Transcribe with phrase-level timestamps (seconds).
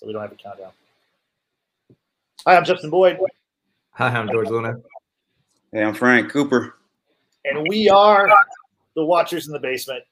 [0.00, 0.70] so we don't have to countdown.
[2.46, 3.18] Hi, I'm Justin Boyd.
[3.92, 4.80] Hi, I'm George Luna.
[5.72, 6.76] Hey, I'm Frank Cooper.
[7.44, 8.26] And we are
[8.96, 10.02] the Watchers in the Basement.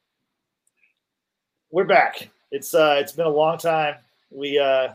[1.71, 2.29] We're back.
[2.51, 3.95] It's uh it's been a long time.
[4.31, 4.89] We uh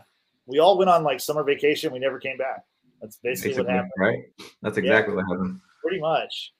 [0.46, 1.92] we all went on like summer vacation.
[1.92, 2.64] We never came back.
[3.00, 3.92] That's basically, basically what happened.
[3.98, 4.24] Right.
[4.62, 5.60] That's exactly yeah, what happened.
[5.82, 6.52] Pretty much.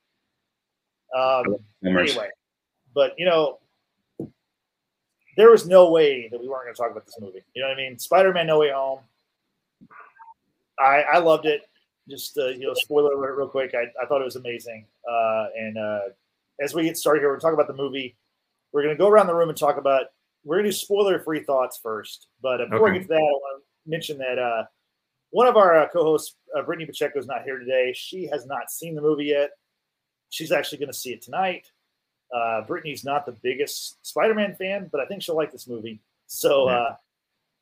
[1.16, 2.30] Um anyway.
[2.94, 3.58] But you know,
[5.36, 7.42] there was no way that we weren't going to talk about this movie.
[7.54, 7.98] You know what I mean?
[7.98, 9.00] Spider-Man: No Way Home.
[10.78, 11.62] I I loved it.
[12.08, 13.74] Just uh, you know, spoiler alert, real quick.
[13.74, 14.86] I, I thought it was amazing.
[15.10, 16.00] Uh, and uh,
[16.60, 18.16] as we get started here, we're talking about the movie.
[18.72, 20.06] We're going to go around the room and talk about.
[20.44, 22.26] We're going to do spoiler-free thoughts first.
[22.42, 22.96] But uh, before okay.
[22.96, 24.64] I get to that, I want to mention that uh,
[25.30, 27.94] one of our uh, co-hosts, uh, Brittany Pacheco, is not here today.
[27.96, 29.50] She has not seen the movie yet.
[30.28, 31.70] She's actually going to see it tonight.
[32.33, 36.00] Uh, Brittany's not the biggest Spider-Man fan, but I think she'll like this movie.
[36.27, 36.97] So uh,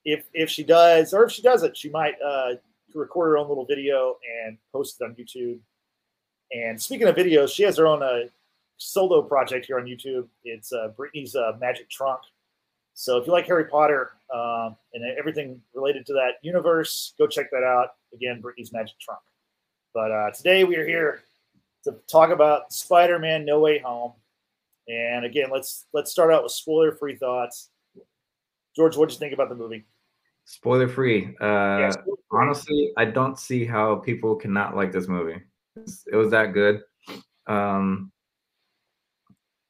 [0.05, 2.55] if if she does, or if she doesn't, she might uh,
[2.95, 5.59] record her own little video and post it on YouTube.
[6.53, 8.29] And speaking of videos, she has her own uh,
[8.77, 10.27] solo project here on YouTube.
[10.45, 12.21] It's uh, Brittany's uh, Magic Trunk.
[12.95, 17.51] So if you like Harry Potter um, and everything related to that universe, go check
[17.51, 17.95] that out.
[18.13, 19.21] Again, Brittany's Magic Trunk.
[19.95, 21.23] But uh, today we are here
[21.85, 24.13] to talk about Spider-Man: No Way Home.
[24.89, 27.71] And again, let's let's start out with spoiler-free thoughts.
[28.75, 29.85] George, what did you think about the movie?
[30.45, 31.37] Spoiler free.
[31.41, 32.41] Uh, yeah, spoiler free.
[32.41, 35.41] Honestly, I don't see how people cannot like this movie.
[35.77, 36.83] It was that good.
[37.47, 38.13] Um,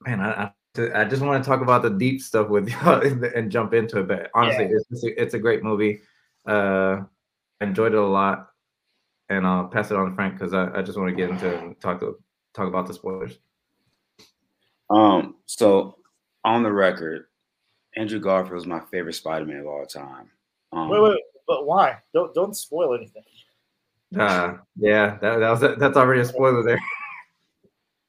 [0.01, 3.51] man, I, I, I just want to talk about the deep stuff with you and
[3.51, 4.09] jump into it.
[4.09, 4.79] But honestly, yeah.
[4.91, 6.01] it's a, it's a great movie.
[6.47, 7.03] Uh,
[7.61, 8.49] I enjoyed it a lot,
[9.28, 11.56] and I'll pass it on to Frank because I, I just want to get into
[11.59, 12.19] and talk to
[12.55, 13.39] talk about the spoilers.
[14.92, 15.97] Um, so
[16.44, 17.26] on the record,
[17.97, 20.30] Andrew Garfield is my favorite Spider-Man of all time.
[20.72, 21.98] Um, wait, wait, but why?
[22.14, 23.22] Don't don't spoil anything.
[24.19, 26.80] Uh, yeah, that, that was that's already a spoiler there.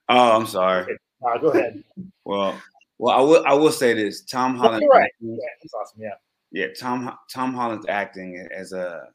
[0.09, 0.83] Oh, I'm sorry.
[0.83, 0.97] Okay.
[1.25, 1.83] Uh, go ahead.
[2.25, 2.59] Well,
[2.97, 4.85] well, I will I will say this: Tom Holland.
[4.91, 5.11] Right.
[5.19, 6.01] Yeah, that's awesome.
[6.01, 6.15] Yeah.
[6.51, 9.07] Yeah, Tom Tom Holland's acting as a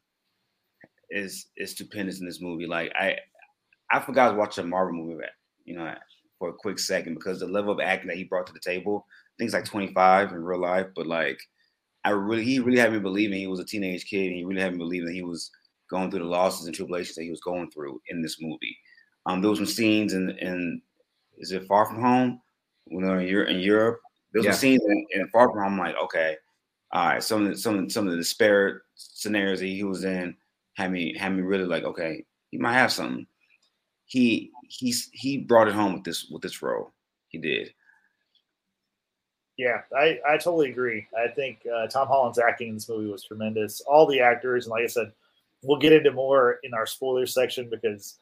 [1.10, 2.66] is is stupendous in this movie.
[2.66, 3.16] Like I
[3.90, 5.24] I forgot to watch a Marvel movie,
[5.64, 5.94] you know,
[6.38, 9.06] for a quick second because the level of acting that he brought to the table,
[9.08, 11.40] I think it's like 25 in real life, but like
[12.04, 14.60] I really he really had me believing he was a teenage kid and he really
[14.62, 15.50] had me believing that he was
[15.90, 18.76] going through the losses and tribulations that he was going through in this movie.
[19.26, 20.80] Um, there was some scenes in in
[21.38, 22.40] is it Far From Home
[22.86, 24.00] when they're in, in Europe.
[24.32, 24.52] There was yeah.
[24.52, 25.72] some scenes in, in, Far From Home.
[25.74, 26.36] I'm like, okay,
[26.92, 27.22] all right.
[27.22, 30.36] Some of the, some some of the despair scenarios that he was in
[30.74, 33.26] had me had me really like, okay, he might have something.
[34.08, 36.92] He he's he brought it home with this with this role.
[37.28, 37.72] He did.
[39.58, 41.06] Yeah, I, I totally agree.
[41.18, 43.80] I think uh, Tom Holland's acting in this movie was tremendous.
[43.82, 45.12] All the actors, and like I said,
[45.62, 48.18] we'll get into more in our spoiler section because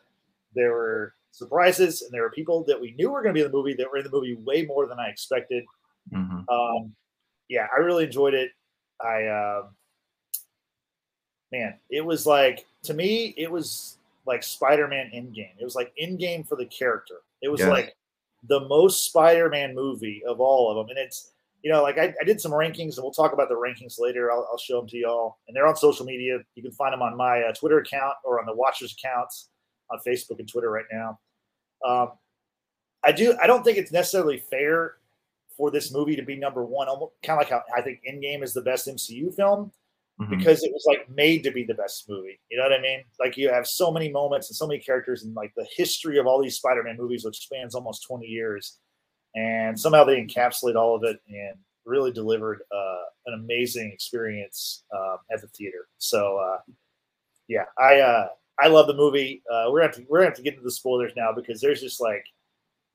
[0.54, 3.50] there were surprises and there were people that we knew were going to be in
[3.50, 5.64] the movie that were in the movie way more than I expected.
[6.12, 6.48] Mm-hmm.
[6.48, 6.94] Um,
[7.48, 8.52] yeah, I really enjoyed it.
[9.00, 9.62] I, uh,
[11.52, 15.54] man, it was like to me, it was like Spider-Man Endgame.
[15.58, 17.16] It was like Endgame for the character.
[17.42, 17.94] It was like
[18.48, 21.32] the most Spider-Man movie of all of them, and it's
[21.62, 24.30] you know like I, I did some rankings, and we'll talk about the rankings later.
[24.30, 26.38] I'll, I'll, show them to y'all, and they're on social media.
[26.54, 29.48] You can find them on my uh, Twitter account or on the Watchers accounts
[29.90, 31.18] on Facebook and Twitter right now.
[31.84, 32.12] Um,
[33.04, 33.36] I do.
[33.40, 34.94] I don't think it's necessarily fair
[35.56, 36.88] for this movie to be number one.
[36.88, 39.72] Almost Kind of like how I think Endgame is the best MCU film
[40.20, 40.36] mm-hmm.
[40.36, 42.40] because it was like made to be the best movie.
[42.50, 43.04] You know what I mean?
[43.20, 46.26] Like you have so many moments and so many characters and like the history of
[46.26, 48.78] all these Spider-Man movies, which spans almost 20 years,
[49.34, 55.16] and somehow they encapsulate all of it and really delivered uh, an amazing experience uh,
[55.32, 55.88] at the theater.
[55.98, 56.72] So uh,
[57.48, 59.42] yeah, I uh, I love the movie.
[59.50, 62.00] Uh, we're gonna we're gonna have to get into the spoilers now because there's just
[62.00, 62.24] like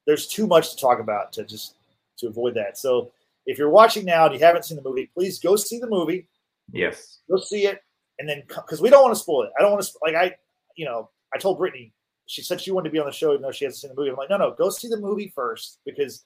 [0.05, 1.75] there's too much to talk about to just
[2.17, 2.77] to avoid that.
[2.77, 3.11] So
[3.45, 6.27] if you're watching now and you haven't seen the movie, please go see the movie.
[6.71, 7.19] Yes.
[7.29, 7.79] Go see it,
[8.19, 9.51] and then because we don't want to spoil it.
[9.57, 10.35] I don't want to like I,
[10.75, 11.93] you know, I told Brittany.
[12.27, 13.95] She said she wanted to be on the show even though she hasn't seen the
[13.95, 14.09] movie.
[14.09, 16.23] I'm like, no, no, go see the movie first because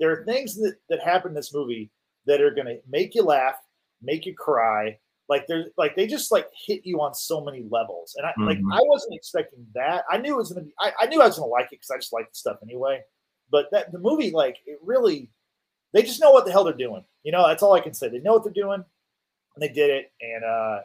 [0.00, 1.90] there are things that, that happen in this movie
[2.26, 3.56] that are going to make you laugh,
[4.00, 4.98] make you cry.
[5.28, 8.46] Like there's like they just like hit you on so many levels, and I mm-hmm.
[8.46, 10.04] like I wasn't expecting that.
[10.10, 10.74] I knew it was gonna be.
[10.78, 13.00] I, I knew I was gonna like it because I just like the stuff anyway.
[13.50, 15.30] But that the movie, like it really,
[15.94, 17.04] they just know what the hell they're doing.
[17.22, 18.08] You know, that's all I can say.
[18.08, 18.84] They know what they're doing
[19.54, 20.12] and they did it.
[20.20, 20.80] And uh,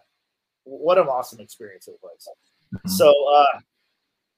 [0.64, 2.28] what an awesome experience it was.
[2.74, 2.90] Mm-hmm.
[2.90, 3.60] So, uh,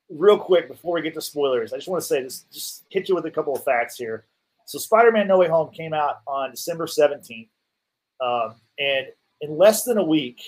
[0.10, 3.10] real quick before we get to spoilers, I just want to say this, just hit
[3.10, 4.26] you with a couple of facts here.
[4.66, 7.50] So, Spider Man No Way Home came out on December 17th.
[8.22, 9.08] Um, and
[9.42, 10.42] in less than a week,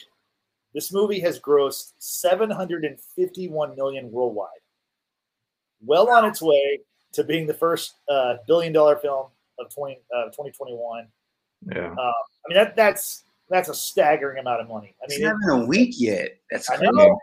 [0.74, 4.50] this movie has grossed 751 million worldwide.
[5.84, 6.82] Well on its way
[7.14, 9.28] to being the first uh, billion dollar film
[9.60, 11.08] of 20, uh, 2021.
[11.74, 11.92] Yeah.
[11.92, 14.96] Uh, I mean, that, that's that's a staggering amount of money.
[15.04, 16.38] I mean, it's not even a week yet.
[16.50, 17.20] That's I know.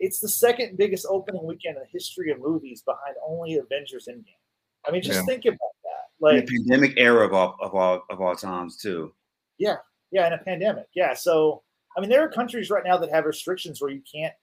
[0.00, 4.40] it's the second biggest opening weekend in the history of movies behind only Avengers Endgame.
[4.86, 5.24] I mean, just Yeah.
[5.26, 6.30] think about that.
[6.30, 9.14] In Like, the pandemic era of all of all of all times too.
[9.58, 9.76] Yeah,
[10.12, 10.86] yeah, in a pandemic.
[10.94, 11.14] Yeah.
[11.14, 11.62] So,
[11.96, 14.34] I mean, there are countries right now that have restrictions where you can't,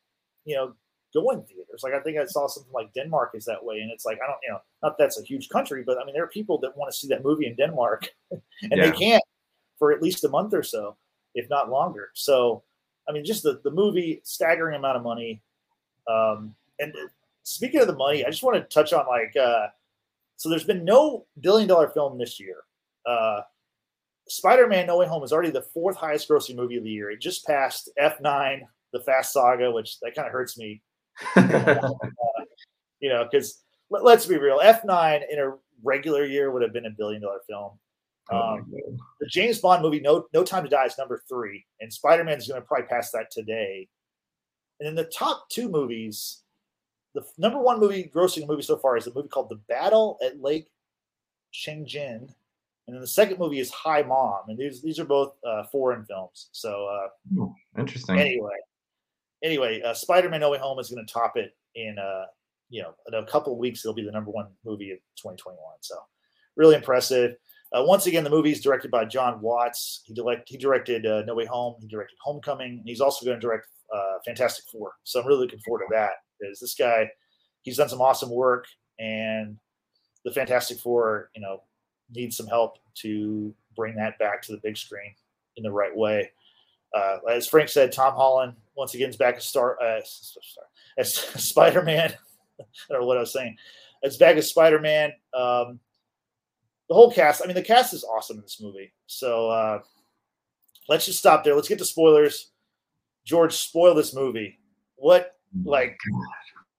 [0.45, 0.74] you know,
[1.13, 1.81] go in theaters.
[1.83, 3.79] Like, I think I saw something like Denmark is that way.
[3.81, 6.13] And it's like, I don't, you know, not that's a huge country, but I mean,
[6.15, 8.89] there are people that want to see that movie in Denmark and Yeah.
[8.89, 9.24] they can't
[9.83, 10.95] for at least a month or so,
[11.35, 12.07] if not longer.
[12.13, 12.63] So,
[13.06, 15.41] I mean, just the, the movie, staggering amount of money.
[16.09, 16.94] Um, and
[17.44, 19.68] speaking of the money, I just want to touch on like, uh,
[20.38, 22.63] so there's been no billion dollar film this year.
[23.06, 23.41] Uh,
[24.30, 27.12] Spider-Man: No Way Home is already the fourth highest grossing movie of the year.
[27.12, 28.62] It just passed F9,
[28.94, 30.81] The Fast Saga, which that kind of hurts me,
[33.01, 36.86] you know, because let, us be real, F9 in a regular year would have been
[36.86, 37.77] a billion dollar film.
[38.31, 38.98] Oh Um, God.
[39.20, 42.38] the James Bond movie, No No Time to Die, is number three, and Spider Man
[42.38, 43.88] is going to probably pass that today.
[44.80, 46.42] And then the top two movies,
[47.14, 50.42] the number one movie grossing movie so far is a movie called The Battle at
[50.42, 50.68] Lake
[51.54, 52.28] Changjin,
[52.88, 56.06] and then the second movie is Hi, Mom, and these these are both uh, foreign
[56.06, 56.50] films.
[56.52, 57.08] So uh,
[57.40, 58.18] Oh, Interesting.
[58.20, 58.56] anyway,
[59.44, 62.25] anyway, uh, Spider Man No Way Home is going to top it in uh,
[62.70, 63.84] you know in a couple of weeks.
[63.86, 65.58] It'll be the number one movie of 2021.
[65.81, 65.96] So
[66.56, 67.36] really impressive.
[67.74, 70.04] Uh, once again, the movie is directed by John Watts.
[70.06, 71.75] He direct he directed uh, No Way Home.
[71.81, 74.94] He directed Homecoming, and he's also going to direct uh, Fantastic Four.
[75.04, 77.10] So I'm really looking forward to that because this guy,
[77.64, 78.66] he's done some awesome work,
[79.00, 79.58] and
[80.24, 81.64] the Fantastic Four, you know,
[82.14, 85.16] needs some help to bring that back to the big screen
[85.58, 86.31] in the right way.
[86.96, 90.02] Uh, as Frank said, Tom Holland once again is back as star, uh,
[91.00, 92.14] as Spider Man.
[92.60, 93.58] I don't know what I was saying.
[94.04, 95.12] As back as Spider Man.
[95.34, 95.80] Um,
[96.89, 97.41] the whole cast.
[97.44, 98.94] I mean, the cast is awesome in this movie.
[99.07, 99.80] So uh,
[100.89, 101.56] let's just stop there.
[101.56, 102.51] Let's get to spoilers.
[103.25, 104.59] George, spoil this movie.
[104.95, 105.97] What like?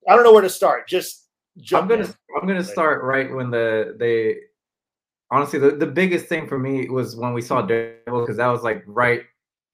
[0.08, 0.86] I don't know where to start.
[0.88, 1.28] Just
[1.58, 2.14] jump I'm gonna in.
[2.40, 4.36] I'm gonna start right when the they
[5.30, 8.62] honestly the, the biggest thing for me was when we saw Daredevil because that was
[8.62, 9.22] like right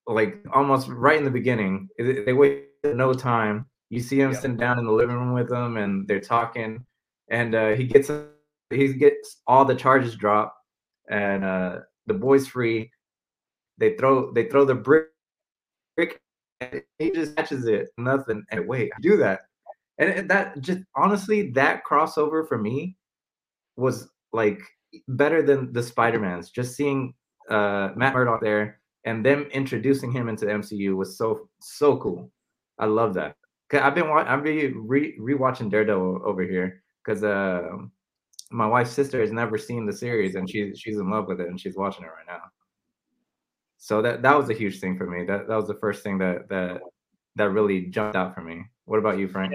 [0.07, 1.89] like almost right in the beginning.
[1.99, 3.67] They waited no time.
[3.89, 4.39] You see him Yeah.
[4.39, 6.85] sitting down in the living room with them and they're talking,
[7.29, 8.11] and uh, he gets
[8.71, 10.57] he gets all the charges dropped,
[11.11, 12.91] and uh, the boy's free.
[13.79, 15.07] They throw they throw the brick,
[15.97, 16.21] brick
[16.61, 17.89] and he just catches it.
[17.99, 18.45] Nothing.
[18.51, 19.41] And wait, I do that.
[19.99, 22.97] And that just honestly, that crossover for me
[23.77, 24.61] was like
[25.09, 26.51] better than the Spider-Mans.
[26.51, 27.15] Just seeing
[27.49, 32.31] uh Matt Murdock there and them introducing him into the MCU was so so cool.
[32.79, 33.37] I love that.
[33.71, 37.69] Cause I've been I've been re rewatching Daredevil over here because uh,
[38.51, 41.49] my wife's sister has never seen the series and she's she's in love with it
[41.49, 42.43] and she's watching it right now.
[43.79, 45.25] So that that was a huge thing for me.
[45.25, 46.81] That that was the first thing that that
[47.37, 48.65] that really jumped out for me.
[48.85, 49.53] What about you, Frank?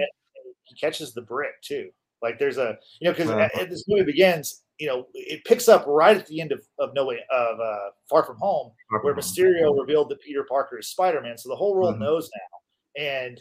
[0.64, 1.90] he catches the brick too.
[2.22, 3.66] Like there's a you know because Uh-huh.
[3.70, 7.04] this movie begins, you know, it picks up right at the end of, of No
[7.06, 8.72] Way of uh, Far From Home,
[9.02, 11.38] where Mysterio revealed that Peter Parker is Spider Man.
[11.38, 12.00] So the whole world Mhm.
[12.00, 13.40] knows now, and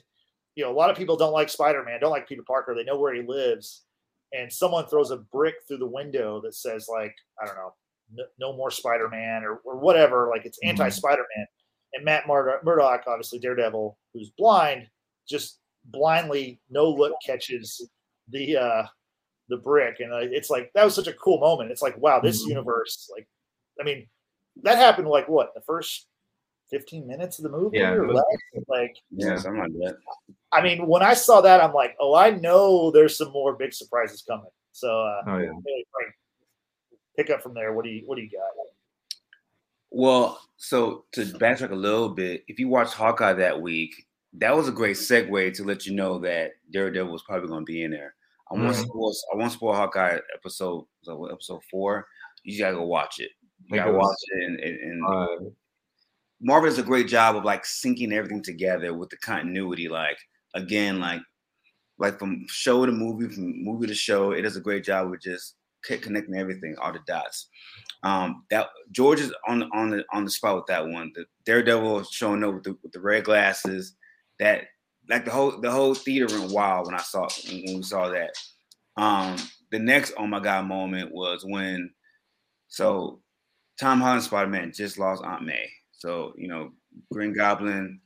[0.55, 2.75] you know a lot of people don't like Spider Man, don't like Peter Parker.
[2.75, 3.84] They know where he lives,
[4.33, 7.73] and someone throws a brick through the window that says like I don't know,
[8.13, 10.29] no, no more Spider Man or or whatever.
[10.29, 10.69] Like it's Mhm.
[10.69, 11.47] anti Spider Man.
[11.93, 14.89] And Matt Murdock, Murdock, obviously Daredevil, who's blind,
[15.27, 17.89] just blindly no look catches
[18.29, 18.83] the uh
[19.49, 22.19] the brick and uh, it's like that was such a cool moment it's like wow
[22.19, 22.49] this Mhm.
[22.49, 23.27] universe like
[23.79, 24.09] i mean
[24.63, 26.07] that happened like what the first
[26.71, 28.23] 15 minutes of the movie Yeah, or less
[28.67, 29.97] like Yeah, something like that.
[30.51, 33.73] i mean when i saw that i'm like oh i know there's some more big
[33.73, 35.51] surprises coming so uh Oh yeah.
[35.51, 36.13] Frank,
[37.17, 38.41] pick up from there what do you what do you got
[39.91, 43.93] Well, so to backtrack a little bit, if you watched Hawkeye that week,
[44.33, 47.71] that was a great segue to let you know that Daredevil was probably going to
[47.71, 48.15] be in there.
[48.51, 48.87] I want to Mhm.
[48.87, 49.13] spoil.
[49.31, 50.85] I want to spoil Hawkeye episode.
[51.03, 52.07] So episode four.
[52.43, 53.31] You just gotta go watch it.
[53.67, 55.49] You gotta watch it, and, and, and Uh,
[56.41, 59.87] Marvel does a great job of like syncing everything together with the continuity.
[59.87, 60.17] Like
[60.53, 61.21] again, like
[61.97, 65.21] like from show to movie, from movie to show, it does a great job with
[65.21, 67.47] just connecting everything, all the dots.
[68.03, 71.11] Um, that George is on on the on the spot with that one.
[71.15, 73.95] The Daredevil showing up with the, with the red glasses.
[74.39, 74.65] That
[75.09, 78.31] like the whole the whole theater went wild when I saw when we saw that.
[78.97, 79.37] Um,
[79.71, 81.91] the next oh my god moment was when
[82.67, 83.21] so
[83.79, 85.69] Tom Holland Spider Man just lost Aunt May.
[85.97, 86.71] So you know,
[87.11, 87.99] Green Goblin,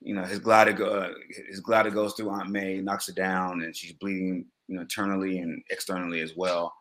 [0.00, 1.10] you know, his glider go, uh,
[1.48, 5.38] his glider goes through Aunt May, knocks her down, and she's bleeding, you know, internally
[5.38, 6.74] and externally as well.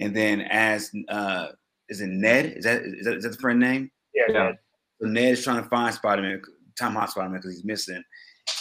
[0.00, 1.48] And then as uh,
[1.88, 2.54] is it Ned?
[2.56, 3.90] Is that is that, is that the friend name?
[4.14, 4.42] Yeah, yeah.
[4.44, 4.58] Ned.
[5.00, 6.42] So Ned is trying to find Spider Man,
[6.78, 8.02] Tom Hot Spider Man, because he's missing.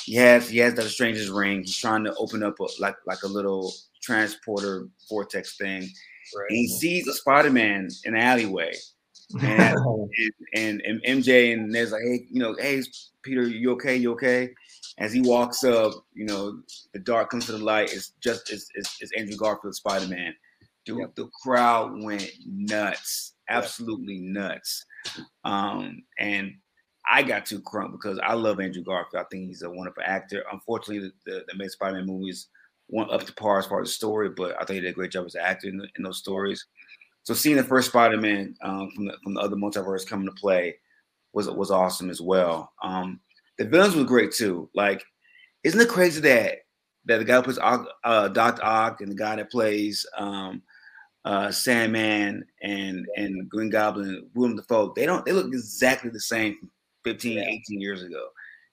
[0.05, 1.61] He has he has that stranger's ring.
[1.61, 5.81] He's trying to open up a, like like a little transporter vortex thing.
[5.81, 6.49] Right.
[6.49, 8.73] And he sees a Spider Man in the alleyway.
[9.41, 9.77] And,
[10.53, 12.81] and, and, and MJ and Ned's like, hey, you know, hey
[13.23, 13.95] Peter, you okay?
[13.95, 14.53] You okay?
[14.99, 16.61] As he walks up, you know,
[16.93, 17.91] the dark comes to the light.
[17.91, 20.35] It's just it's, it's, it's Andrew Garfield, Spider Man.
[20.85, 21.15] Dude, yep.
[21.15, 24.33] the crowd went nuts, absolutely yep.
[24.33, 24.85] nuts.
[25.45, 26.53] Um, and
[27.09, 29.25] I got too crunk because I love Andrew Garfield.
[29.25, 30.43] I think he's a wonderful actor.
[30.51, 32.47] Unfortunately, the, the, the Spider-Man movies
[32.89, 34.93] weren't up to par as far as the story, but I think he did a
[34.93, 36.65] great job as an actor in, the, in those stories.
[37.23, 40.75] So seeing the first Spider-Man um, from the from the other multiverse come to play
[41.33, 42.71] was was awesome as well.
[42.83, 43.19] Um,
[43.57, 44.69] the villains were great too.
[44.75, 45.03] Like,
[45.63, 46.59] isn't it crazy that
[47.05, 47.59] that the guy who plays
[48.03, 50.61] uh, Doctor Ock and the guy that plays um,
[51.25, 56.69] uh, Sandman and and Green Goblin, Willem Dafoe, they don't they look exactly the same
[57.03, 57.43] 15, yeah.
[57.43, 58.27] 18 years ago.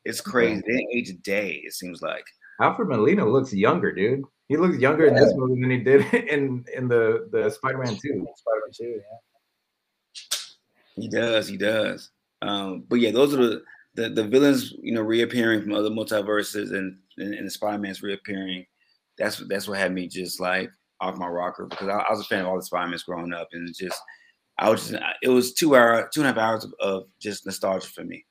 [0.05, 0.63] It's crazy.
[0.67, 2.25] They age a day, it seems like.
[2.61, 4.25] Alfred Molina looks younger, dude.
[4.51, 5.11] He looks younger yeah.
[5.11, 7.97] in this movie than he did in in the the Spider-Man 2.
[7.97, 10.37] Spider-Man 2, yeah.
[10.97, 12.11] He does, he does.
[12.43, 13.63] Um, but yeah, those are the,
[13.95, 18.67] the the villains, you know, reappearing from other multiverses and and, and the Spider-Man's reappearing.
[19.17, 20.69] That's that's what had me just like
[21.01, 23.51] off my rocker because I, I was a fan of all the Spider-Mans growing up
[23.53, 24.03] and just
[24.59, 27.47] I was just, it was two hour, two and a half hours of, of just
[27.47, 28.27] nostalgia for me.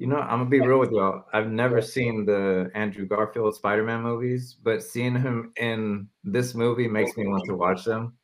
[0.00, 1.26] You know, I'm gonna be real with y'all.
[1.34, 7.14] I've never seen the Andrew Garfield Spider-Man movies, but seeing him in this movie makes
[7.18, 8.14] me want to watch them.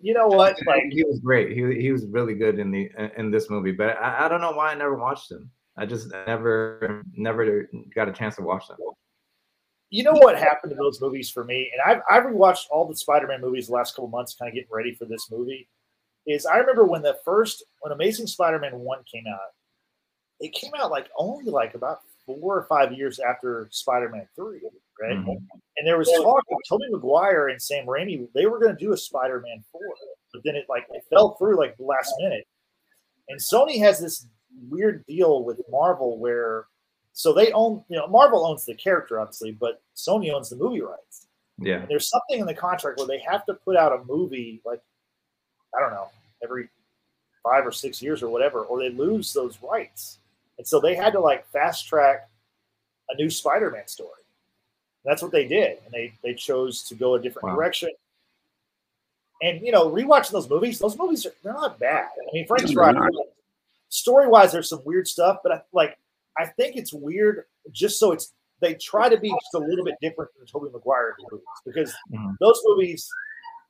[0.00, 0.56] You know what?
[0.66, 1.50] Like he was great.
[1.50, 4.52] He he was really good in the in this movie, but I, I don't know
[4.52, 5.50] why I never watched them.
[5.76, 8.78] I just never never got a chance to watch them.
[9.90, 12.96] You know what happened to those movies for me, and I've I've rewatched all the
[12.96, 15.68] Spider-Man movies the last couple months, kind of getting ready for this movie
[16.26, 19.52] is I remember when the first when Amazing Spider-Man one came out,
[20.40, 24.60] it came out like only like about four or five years after Spider-Man three,
[25.00, 25.16] right?
[25.16, 25.30] Mm-hmm.
[25.76, 28.92] And there was talk of Tobey Maguire and Sam Raimi they were going to do
[28.92, 29.82] a Spider-Man four,
[30.32, 32.46] but then it like it fell through like the last minute.
[33.28, 34.26] And Sony has this
[34.68, 36.66] weird deal with Marvel where
[37.12, 40.82] so they own you know Marvel owns the character obviously, but Sony owns the movie
[40.82, 41.26] rights.
[41.58, 41.76] Yeah.
[41.76, 44.80] And there's something in the contract where they have to put out a movie like
[45.76, 46.08] I don't know,
[46.42, 46.68] every
[47.42, 50.18] five or six years or whatever, or they lose those rights.
[50.58, 52.28] And so they had to like fast track
[53.10, 54.10] a new Spider-Man story.
[55.04, 57.54] And that's what they did, and they they chose to go a different wow.
[57.56, 57.90] direction.
[59.42, 62.08] And you know, rewatching those movies, those movies are they're not bad.
[62.16, 62.96] I mean, Frank's right.
[63.90, 65.98] Story wise, there's some weird stuff, but I, like
[66.38, 69.96] I think it's weird just so it's they try to be just a little bit
[70.00, 72.30] different than the Tobey Maguire movies because mm-hmm.
[72.40, 73.08] those movies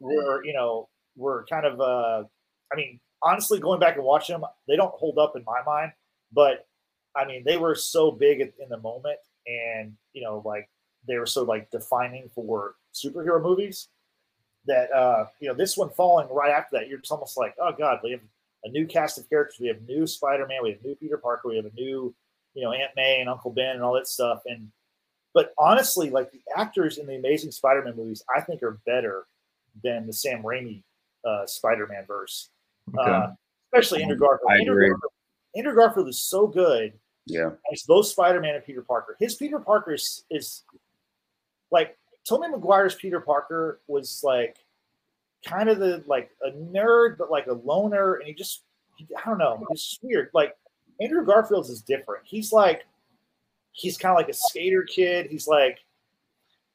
[0.00, 2.23] were, you know, were kind of uh
[2.73, 5.93] I mean, honestly, going back and watching them, they don't hold up in my mind,
[6.33, 6.67] but
[7.16, 10.68] I mean, they were so big in the moment and, you know, like
[11.06, 13.88] they were so like defining for superhero movies
[14.66, 17.73] that, uh, you know, this one falling right after that, you're just almost like, oh
[17.76, 18.21] God, we have
[18.64, 19.61] a new cast of characters.
[19.61, 20.62] We have new Spider-Man.
[20.62, 21.49] We have new Peter Parker.
[21.49, 22.14] We have a new,
[22.54, 24.42] you know, Aunt May and Uncle Ben and all that stuff.
[24.47, 24.71] And,
[25.35, 29.26] but honestly, like the actors in the Amazing Spider-Man movies, I think are better
[29.83, 30.83] than the Sam Raimi
[31.28, 32.49] uh, Spider-Man verse,
[32.99, 33.11] okay.
[33.11, 33.26] uh,
[33.73, 34.50] especially Andrew Garfield.
[34.52, 35.12] Andrew, Garfield.
[35.56, 36.92] Andrew Garfield is so good.
[37.26, 39.16] Yeah, it's both Spider-Man and Peter Parker.
[39.19, 40.64] His Peter Parker is, is
[41.71, 41.97] like
[42.28, 44.57] Tobey Maguire's Peter Parker was like
[45.47, 48.62] kind of the like a nerd, but like a loner, and he just
[49.16, 50.31] I don't know, it's weird.
[50.35, 50.57] Like
[51.00, 52.23] Andrew Garfield's is different.
[52.25, 52.85] He's like
[53.73, 55.26] he's kind of like a skater kid.
[55.31, 55.78] He's like,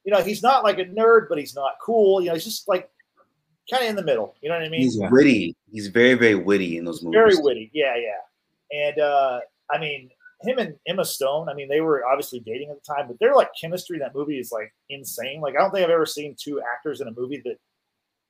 [0.04, 2.20] you know, he's not like a nerd, but he's not cool.
[2.20, 2.90] You know, he's just like
[3.70, 4.36] kind of in the middle.
[4.40, 4.82] You know what I mean?
[4.82, 5.56] He's witty.
[5.72, 7.16] He's very, very witty in those movies.
[7.16, 7.70] Very witty.
[7.72, 8.86] Yeah, yeah.
[8.88, 9.40] And uh,
[9.70, 10.10] I mean,
[10.42, 11.48] him and Emma Stone.
[11.48, 14.14] I mean, they were obviously dating at the time, but their like chemistry in that
[14.14, 15.40] movie is like insane.
[15.40, 17.56] Like, I don't think I've ever seen two actors in a movie that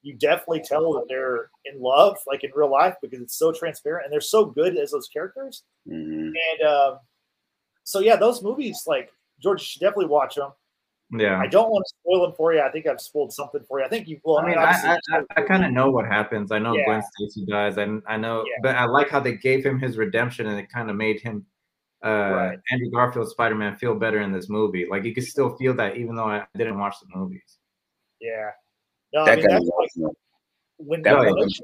[0.02, 4.04] you definitely tell that they're in love, like in real life, because it's so transparent
[4.04, 5.62] and they're so good as those characters.
[5.88, 6.30] Mm-hmm.
[6.30, 6.96] And uh,
[7.84, 9.10] so, yeah, those movies, like
[9.42, 10.52] George, you should definitely watch them.
[11.12, 11.40] Yeah.
[11.40, 12.60] I don't want to spoil them for you.
[12.60, 13.84] I think I've spoiled something for you.
[13.84, 14.20] I think you.
[14.22, 16.52] Well, I mean, I, I, I, I kind of know what happens.
[16.52, 16.84] I know yeah.
[16.84, 17.78] Gwen Stacy dies.
[17.78, 18.58] I, I know, yeah.
[18.62, 21.44] but I like how they gave him his redemption, and it kind of made him,
[22.04, 22.58] uh, right.
[22.70, 24.86] Andrew Garfield Spider Man feel better in this movie.
[24.90, 27.58] Like you could still feel that, even though I didn't watch the movies.
[28.20, 28.50] Yeah.
[29.12, 30.12] No, that I mean, that's like,
[30.78, 31.60] when, that when, those,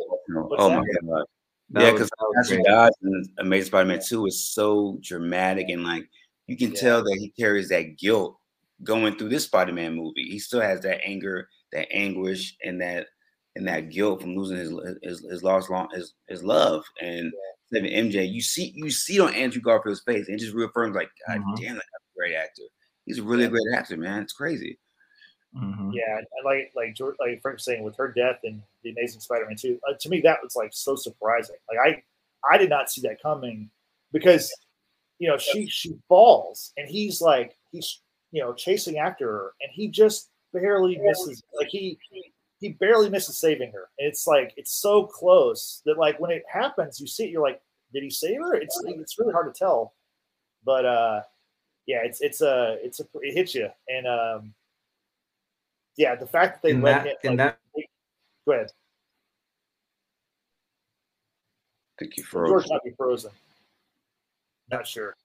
[0.58, 1.24] oh my god.
[1.70, 6.08] That yeah, because Ashley Dodge in Amazing Spider-Man 2 is so dramatic and like
[6.46, 6.80] you can yeah.
[6.80, 8.38] tell that he carries that guilt
[8.84, 10.28] going through this Spider-Man movie.
[10.28, 13.06] He still has that anger, that anguish, and that
[13.56, 16.84] and that guilt from losing his his, his lost long his, his love.
[17.00, 17.55] And yeah.
[17.74, 21.38] MJ, you see you see it on Andrew Garfield's face, and just reaffirms like, God
[21.38, 21.54] mm-hmm.
[21.62, 22.62] damn, that's a great actor.
[23.04, 23.50] He's a really yeah.
[23.50, 24.22] great actor, man.
[24.22, 24.78] It's crazy.
[25.56, 25.90] Mm-hmm.
[25.92, 29.20] Yeah, and like like George, like Frank was saying with her death in the Amazing
[29.20, 31.56] Spider-Man 2, uh, to me that was like so surprising.
[31.68, 32.02] Like I
[32.52, 33.70] I did not see that coming
[34.12, 34.52] because
[35.18, 38.00] you know she she falls and he's like he's
[38.32, 42.32] you know chasing after her and he just barely misses like he he
[42.78, 43.88] barely misses saving her.
[43.98, 47.42] And it's like it's so close that like when it happens, you see it, you're
[47.42, 47.60] like,
[47.92, 48.54] did he save her?
[48.54, 49.94] It's it's really hard to tell,
[50.64, 51.22] but uh,
[51.86, 54.54] yeah, it's it's a uh, it's a it hits you and um
[55.96, 57.58] yeah, the fact that they in let that, him, like, that,
[58.46, 58.70] go ahead.
[61.98, 62.50] I think you froze.
[62.50, 63.30] George might be frozen.
[64.70, 65.16] Not sure.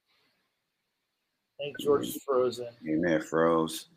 [1.59, 2.67] I think George is frozen.
[2.83, 3.87] He may have froze.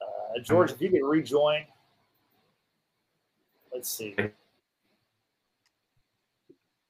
[0.00, 1.64] Uh, George, if you could rejoin.
[3.72, 4.14] Let's see.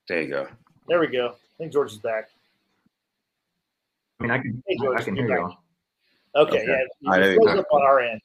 [0.09, 0.49] There you go.
[0.89, 1.29] There we go.
[1.29, 2.29] I think George is back.
[4.19, 4.63] I mean, I can.
[4.67, 5.53] Hey, George, I can hear you.
[6.35, 7.11] Okay, okay, yeah.
[7.11, 8.21] Right, froze up on our end.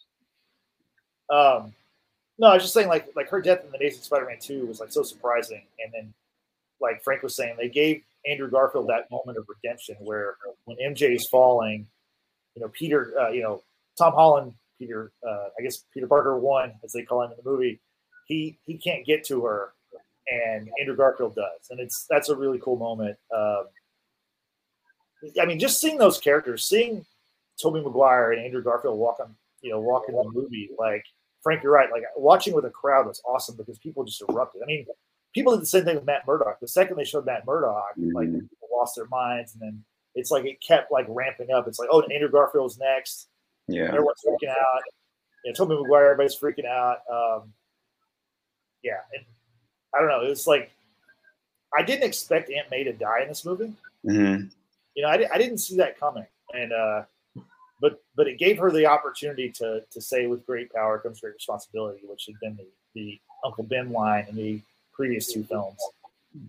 [1.29, 1.73] Um,
[2.39, 4.79] no, I was just saying, like, like her death in the Amazing Spider-Man Two was
[4.79, 6.13] like so surprising, and then,
[6.79, 10.35] like Frank was saying, they gave Andrew Garfield that moment of redemption where
[10.65, 11.87] when MJ is falling,
[12.55, 13.61] you know, Peter, uh, you know,
[13.97, 17.49] Tom Holland, Peter, uh, I guess Peter Parker one, as they call him in the
[17.49, 17.79] movie,
[18.27, 19.73] he he can't get to her,
[20.27, 23.17] and Andrew Garfield does, and it's that's a really cool moment.
[23.35, 23.65] Um,
[25.41, 27.05] I mean, just seeing those characters, seeing
[27.61, 31.03] Tobey Maguire and Andrew Garfield walk on, you know, walk in the movie, like
[31.41, 31.91] Frank, you're right.
[31.91, 34.61] Like watching with a crowd was awesome because people just erupted.
[34.61, 34.85] I mean,
[35.33, 36.59] people did the same thing with Matt Murdock.
[36.59, 38.15] The second they showed Matt Murdock, mm-hmm.
[38.15, 41.67] like people lost their minds, and then it's like it kept like ramping up.
[41.67, 43.29] It's like, oh, Andrew Garfield's next.
[43.67, 44.81] Yeah, everyone's freaking out.
[45.45, 46.97] Yeah, Tobey Maguire, everybody's freaking out.
[47.11, 47.53] Um,
[48.87, 49.25] yeah, and
[49.93, 50.25] I don't know.
[50.25, 50.71] It was like
[51.77, 53.73] I didn't expect Aunt May to die in this movie.
[54.05, 54.45] Mm-hmm.
[54.95, 57.03] You know, I, I didn't see that coming, and uh,
[57.81, 61.33] but but it gave her the opportunity to to say, "With great power comes great
[61.33, 64.61] responsibility," which had been the, the Uncle Ben line in the
[64.93, 65.77] previous two films.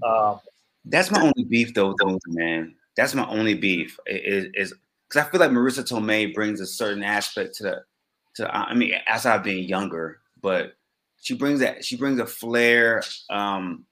[0.03, 0.41] Um,
[0.85, 2.75] That's my only beef, though, though, man.
[2.97, 4.75] That's my only beef is
[5.09, 7.85] because I feel like Marisa Tomei brings a certain aspect to the
[8.37, 8.55] to.
[8.55, 10.78] I mean, as I've been younger, but
[11.21, 13.85] she brings that she brings a flair, um,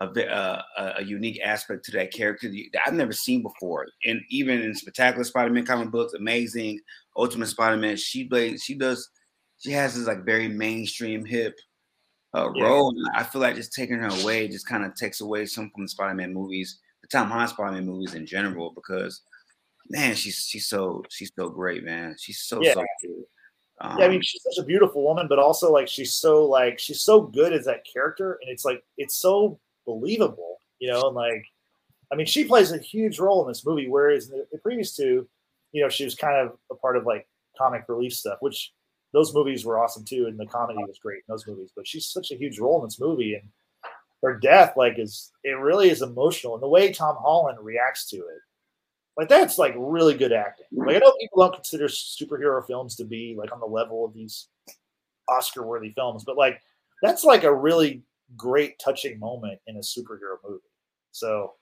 [0.00, 3.86] a, uh, a, a unique aspect to that character that I've never seen before.
[4.04, 6.80] And even in Spectacular Spider-Man comic books, Amazing,
[7.16, 9.10] Ultimate Spider-Man, she plays, she does,
[9.58, 11.56] she has this like very mainstream hip
[12.34, 12.62] uh, yeah.
[12.62, 12.90] role.
[12.90, 15.82] And I feel like just taking her away just kind of takes away some from
[15.82, 19.22] the Spider-Man movies, the Tom Holland Spider-Man movies in general, because
[19.90, 22.14] man, she's she's so she's so great, man.
[22.18, 22.74] She's so yeah.
[22.74, 23.24] so good.
[23.80, 26.78] Um, yeah, I mean, she's such a beautiful woman, but also like she's so like
[26.78, 31.06] she's so good as that character, and it's like it's so believable, you know.
[31.06, 31.44] And like,
[32.12, 35.28] I mean, she plays a huge role in this movie, whereas the, the previous two,
[35.72, 38.72] you know, she was kind of a part of like comic relief stuff, which
[39.12, 41.70] those movies were awesome too, and the comedy was great in those movies.
[41.74, 43.48] But she's such a huge role in this movie, and
[44.24, 48.16] her death, like, is it really is emotional, and the way Tom Holland reacts to
[48.16, 48.42] it
[49.18, 50.66] like that's like really good acting.
[50.72, 54.14] Like I know people don't consider superhero films to be like on the level of
[54.14, 54.46] these
[55.28, 56.62] Oscar worthy films, but like
[57.02, 58.02] that's like a really
[58.36, 60.62] great touching moment in a superhero movie.
[61.10, 61.54] So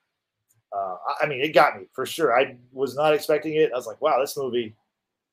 [0.77, 2.39] uh, I mean, it got me for sure.
[2.39, 3.73] I was not expecting it.
[3.73, 4.77] I was like, wow, this movie.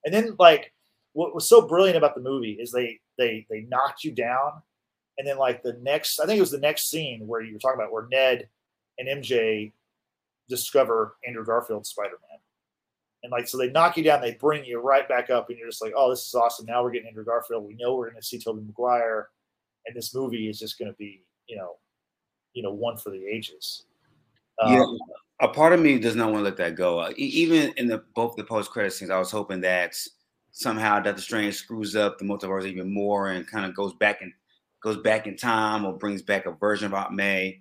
[0.06, 0.72] And then like
[1.12, 4.62] what was so brilliant about the movie is they they they knocked you down,
[5.18, 7.60] and then like the next, I think it was the next scene where you were
[7.60, 8.48] talking about where Ned
[8.98, 9.74] and MJ
[10.50, 12.40] discover Andrew Garfield's Spider Man.
[13.24, 15.70] And like, so they knock you down, they bring you right back up, and you're
[15.70, 16.66] just like, oh, this is awesome.
[16.66, 17.66] Now we're getting Andrew Garfield.
[17.66, 19.30] We know we're going to see Tobey Maguire,
[19.86, 21.78] and this movie is just going to be, you know,
[22.54, 23.86] you know, one for the ages.
[24.62, 24.86] Um, yeah,
[25.40, 27.00] a part of me does not want to let that go.
[27.00, 29.96] Uh, even in the both the post credit scenes, I was hoping that
[30.52, 34.32] somehow Doctor Strange screws up the multiverse even more and kind of goes back and
[34.84, 37.60] goes back in time or brings back a version of Aunt May.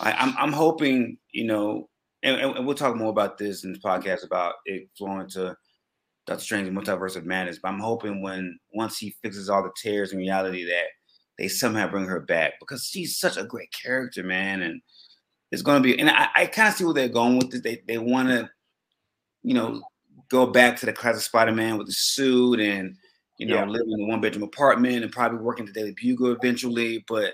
[0.00, 1.89] I, I'm I'm hoping you know
[2.22, 5.56] and, and, we'll talk more about this in this podcast about it flowing to
[6.26, 7.58] Doctor Strange Multiverse of Madness.
[7.62, 10.86] But I'm hoping when once he fixes all the tears in reality that
[11.38, 14.62] they somehow bring her back because she's such a great character, man.
[14.62, 14.82] And
[15.50, 17.62] it's going to be, and I, I kind of see where they're going with it.
[17.62, 18.50] They they want to,
[19.42, 19.82] you know,
[20.28, 22.96] go back to the classic Spider-Man with the suit and
[23.38, 23.64] you know, yeah.
[23.64, 27.02] live in a one bedroom apartment and probably working the Daily Bugle eventually.
[27.08, 27.32] But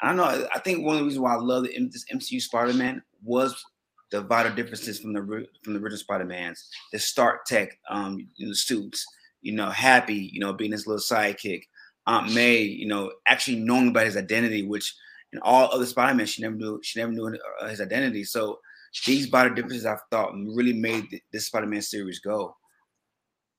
[0.00, 0.48] I don't know.
[0.54, 3.62] I think one of the reasons why I love the, this MCU Spider-Man was
[4.10, 6.68] the vital differences from the from the original Spider-Mans.
[6.92, 9.06] The Stark Tech, um, you know, suits.
[9.42, 11.64] You know, Happy, you know, being his little sidekick.
[12.06, 14.94] Aunt May, you know, actually knowing about his identity, which
[15.32, 16.80] in all other Spider-Man, she never knew.
[16.82, 18.24] She never knew uh, his identity.
[18.24, 18.60] So
[19.06, 22.56] these vital differences, I thought, really made this Spider-Man series go.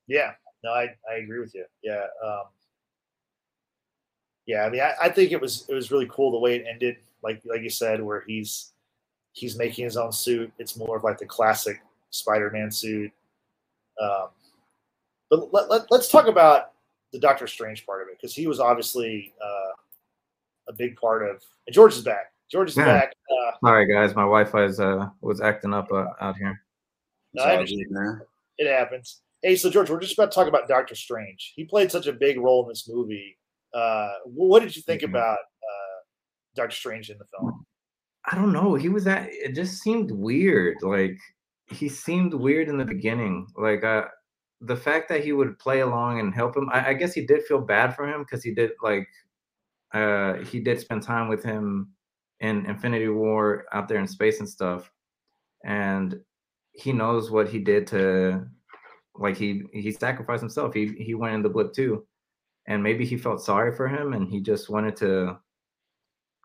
[0.08, 0.32] Yeah,
[0.64, 1.66] no, I, I agree with you.
[1.84, 2.44] Yeah, um,
[4.46, 4.66] yeah.
[4.66, 6.98] I mean, I, I think it was it was really cool the way it ended.
[7.24, 8.72] Like like you said, where he's
[9.36, 10.52] he's making his own suit.
[10.58, 13.12] It's more of like the classic Spider-Man suit.
[14.02, 14.30] Um,
[15.30, 16.72] but let, let, us talk about
[17.12, 19.74] the Doctor Strange part of it because he was obviously uh,
[20.70, 21.42] a big part of.
[21.68, 22.32] And George is back.
[22.50, 22.86] George is yeah.
[22.86, 23.14] back.
[23.30, 26.62] Uh, Sorry, guys, my Wi-Fi is uh, was acting up uh, out here.
[27.34, 27.66] No, I.
[28.58, 29.22] It happens.
[29.42, 31.54] Hey, so George, we're just about to talk about Doctor Strange.
[31.56, 33.38] He played such a big role in this movie.
[33.74, 35.12] Uh, what did you think mm-hmm.
[35.12, 36.00] about uh,
[36.56, 37.66] Doctor Strange in the film?
[38.32, 38.76] I don't know.
[38.76, 39.28] He was that.
[39.32, 40.78] It just seemed weird.
[40.82, 41.18] Like
[41.68, 43.48] he seemed weird in the beginning.
[43.58, 44.06] Like uh,
[44.62, 46.70] the fact that he would play along and help him.
[46.72, 49.08] I, I guess he did feel bad for him because he did like
[49.94, 51.92] uh, he did spend time with him
[52.40, 54.92] in Infinity War out there in space and stuff,
[55.64, 56.20] and
[56.74, 58.46] he knows what he did to
[59.16, 60.74] like he he sacrificed himself.
[60.74, 62.06] He he went in the blip too,
[62.68, 65.38] and maybe he felt sorry for him and he just wanted to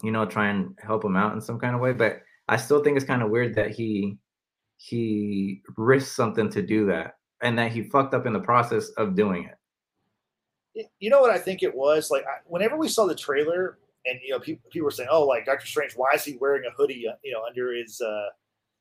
[0.03, 1.93] you know, try and help him out in some kind of way.
[1.93, 4.19] But I still think it's kind of weird that he
[4.77, 9.15] he risked something to do that and that he fucked up in the process of
[9.15, 10.91] doing it.
[10.99, 12.11] You know what I think it was?
[12.11, 15.45] Like whenever we saw the trailer and you know people people were saying, "Oh, like
[15.45, 17.07] Doctor Strange, why is he wearing a hoodie?
[17.09, 18.29] Uh, you know, under his uh,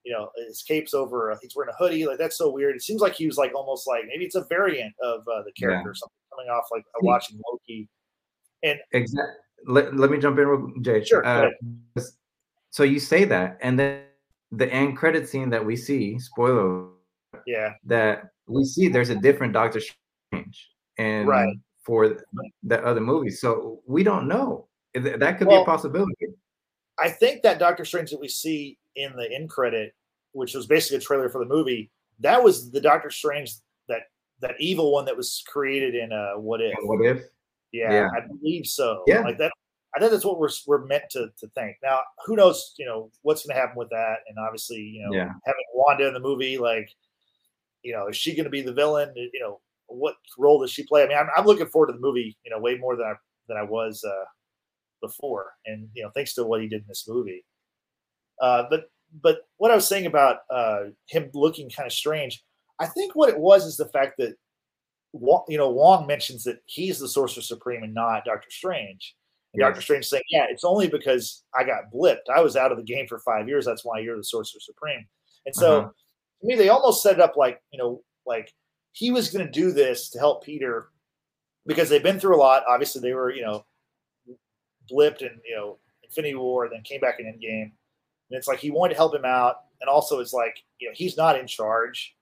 [0.04, 1.32] you know his cape's over.
[1.32, 2.06] Uh, he's wearing a hoodie.
[2.06, 2.76] Like that's so weird.
[2.76, 5.52] It seems like he was like almost like maybe it's a variant of uh, the
[5.52, 5.92] character yeah.
[5.92, 7.90] or something coming off like watching Loki.
[8.64, 9.34] And exactly
[9.66, 11.04] let, let me jump in, Jay.
[11.04, 11.26] Sure.
[11.26, 11.50] Uh,
[12.70, 14.04] so you say that, and then
[14.52, 16.88] the end credit scene that we see, spoiler,
[17.46, 21.56] yeah, that we see there's a different Doctor Strange, and right.
[21.84, 22.18] for
[22.64, 24.68] the other movies, so we don't know.
[24.94, 26.14] That could well, be a possibility.
[27.00, 29.94] I think that Doctor Strange that we see in the end credit,
[30.34, 33.54] which was basically a trailer for the movie, that was the Doctor Strange
[33.88, 34.02] that
[34.42, 36.74] that evil one that was created in uh, What If.
[36.82, 37.24] What If?
[37.72, 39.04] Yeah, yeah, I believe so.
[39.08, 39.22] Yeah.
[39.22, 39.52] Like that.
[39.96, 41.78] I think that's what we're we're meant to to think.
[41.84, 42.74] Now, who knows?
[42.78, 45.32] You know what's going to happen with that, and obviously, you know, yeah.
[45.46, 46.90] having Wanda in the movie, like,
[47.82, 49.12] you know, is she going to be the villain?
[49.16, 51.04] You know, what role does she play?
[51.04, 52.38] I mean, I'm, I'm looking forward to the movie.
[52.44, 53.14] You know, way more than I
[53.48, 54.26] than I was uh,
[55.02, 57.44] before, and you know, thanks to what he did in this movie.
[58.42, 58.90] Uh, but
[59.22, 62.44] but what I was saying about uh, him looking kind of strange,
[62.80, 64.36] I think what it was is the fact that
[65.14, 69.16] you know, Wong mentions that he's the Sorcerer Supreme and not Doctor Strange.
[69.54, 69.68] And yes.
[69.68, 72.30] Doctor Strange saying, "Yeah, it's only because I got blipped.
[72.34, 73.66] I was out of the game for five years.
[73.66, 75.08] That's why you're the Sorcerer Supreme."
[75.46, 75.90] And so, uh-huh.
[76.42, 78.54] to me, they almost set it up like you know, like
[78.92, 80.90] he was going to do this to help Peter
[81.66, 82.64] because they've been through a lot.
[82.68, 83.66] Obviously, they were you know
[84.92, 88.70] blipped and you know Infinity War, then came back in Endgame, and it's like he
[88.70, 92.16] wanted to help him out, and also it's like you know he's not in charge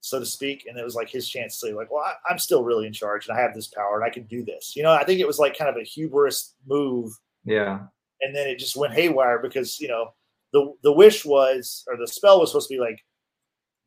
[0.00, 0.66] so to speak.
[0.66, 2.92] And it was like his chance to say, like, well, I, am still really in
[2.92, 4.74] charge and I have this power and I can do this.
[4.74, 7.12] You know, I think it was like kind of a hubris move.
[7.44, 7.80] Yeah.
[8.22, 10.12] And then it just went haywire because, you know,
[10.52, 12.98] the the wish was or the spell was supposed to be like,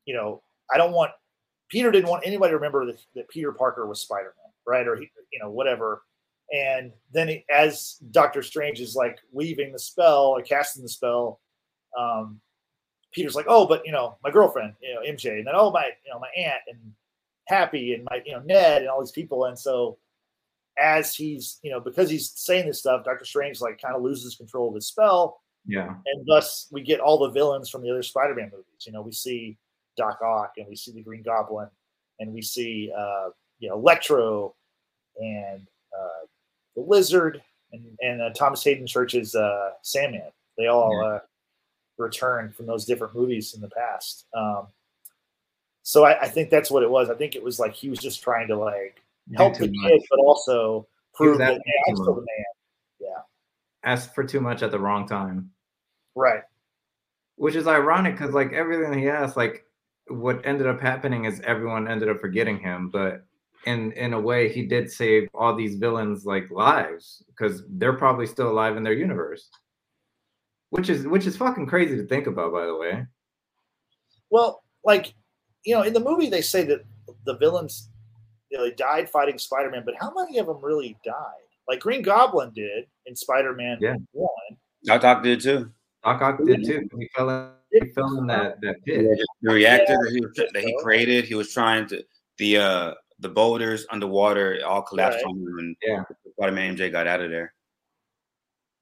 [0.05, 0.41] you know,
[0.73, 1.11] I don't want
[1.69, 4.87] Peter didn't want anybody to remember that, that Peter Parker was Spider-Man, right?
[4.87, 6.03] Or he, you know, whatever.
[6.51, 11.39] And then he, as Doctor Strange is like weaving the spell or casting the spell,
[11.97, 12.39] um,
[13.13, 15.89] Peter's like, oh, but you know, my girlfriend, you know, MJ, and then oh my,
[16.05, 16.77] you know, my aunt and
[17.47, 19.45] Happy and my, you know, Ned and all these people.
[19.45, 19.97] And so
[20.79, 24.35] as he's, you know, because he's saying this stuff, Doctor Strange like kind of loses
[24.35, 25.41] control of his spell.
[25.65, 25.93] Yeah.
[26.05, 28.85] And thus we get all the villains from the other Spider-Man movies.
[28.85, 29.57] You know, we see
[29.97, 31.67] Doc Ock and we see the Green Goblin
[32.19, 34.55] and we see uh, you know, Electro
[35.17, 36.25] and uh,
[36.75, 40.31] the Lizard and, and uh, Thomas Haden Church's uh, Sandman.
[40.57, 41.07] They all yeah.
[41.07, 41.19] uh,
[41.97, 44.25] return from those different movies in the past.
[44.35, 44.67] Um,
[45.83, 47.09] so I, I, think that's what it was.
[47.09, 49.01] I think it was like he was just trying to like
[49.35, 52.45] help the kid, but also prove that hey, I'm still the man.
[52.99, 53.21] Yeah.
[53.83, 55.51] Asked for too much at the wrong time.
[56.15, 56.43] Right.
[57.35, 59.65] Which is ironic because like everything he asked, like
[60.07, 63.25] what ended up happening is everyone ended up forgetting him, but
[63.65, 68.25] in in a way he did save all these villains like lives because they're probably
[68.25, 69.49] still alive in their universe
[70.73, 73.05] which is which is fucking crazy to think about, by the way.
[74.31, 75.13] Well, like
[75.63, 76.83] you know, in the movie they say that
[77.25, 77.89] the villains
[78.49, 81.39] you know, they died fighting Spider-Man, but how many of them really died?
[81.65, 83.95] like Green Goblin did in Spider-Man Yeah.
[84.11, 84.29] One.
[84.83, 85.71] Doc Ock did too.
[86.03, 86.89] Doc Ock did too.
[86.99, 89.05] He fell in, he fell in that that pit.
[89.41, 89.97] The reactor Yeah.
[90.03, 92.03] that he was, that he created, he was trying to
[92.39, 95.25] the uh the boulders underwater all collapsed Right.
[95.29, 96.03] on him, and Yeah.
[96.33, 97.53] Spider-Man MJ got out of there.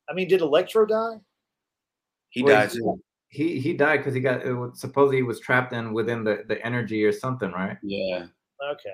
[0.10, 1.20] I mean, did Electro die?
[2.32, 3.02] He Well, died he- too.
[3.34, 6.44] He he died because he got it was, supposedly he was trapped in within the,
[6.50, 7.78] the energy or something, right?
[7.82, 8.26] Yeah.
[8.74, 8.90] Okay.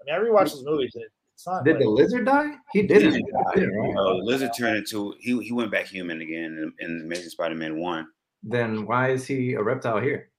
[0.00, 0.92] I mean, I rewatched those movies.
[0.94, 1.62] And it's not.
[1.62, 2.54] Did like- the lizard die?
[2.72, 3.12] He didn't.
[3.12, 3.54] He He died.
[3.54, 3.96] didn't, right?
[3.98, 8.06] Uh, Lizard turned into he he went back human again in, in Amazing Spider-Man one.
[8.42, 10.30] Then why is he a reptile here?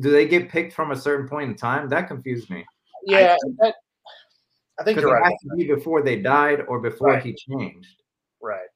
[0.00, 1.90] Do they get picked from a certain point in time?
[1.90, 2.64] That confused me.
[3.04, 3.74] yeah, that,
[4.80, 5.24] I think you're it right.
[5.30, 7.22] has to be before they died or before Right.
[7.22, 8.02] he changed.
[8.40, 8.68] Right.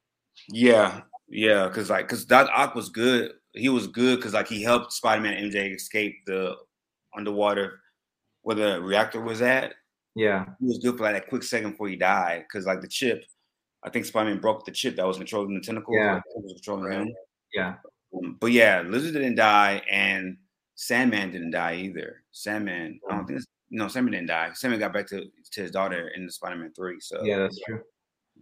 [0.49, 1.01] Yeah,
[1.33, 3.33] yeah, because like because Doc Ock was good.
[3.53, 6.55] He was good because like he helped Spider-Man MJ escape the
[7.15, 7.79] underwater
[8.41, 9.73] where the reactor was at.
[10.15, 10.45] Yeah.
[10.59, 13.23] He was good for like that quick second before he died because like the chip,
[13.83, 15.95] I think Spider-Man broke the chip that was controlling the tentacles.
[15.97, 16.19] Yeah.
[16.35, 16.99] was controlling Right.
[17.01, 17.13] him.
[17.53, 17.75] Yeah.
[18.15, 20.37] Um, but yeah, Lizard didn't die and
[20.75, 22.23] Sandman didn't die either.
[22.31, 24.51] Sandman, I don't think it's, no, Sandman didn't die.
[24.53, 26.99] Sandman got back to, to his daughter in the Spider-Man three.
[26.99, 27.81] So Yeah, that's true.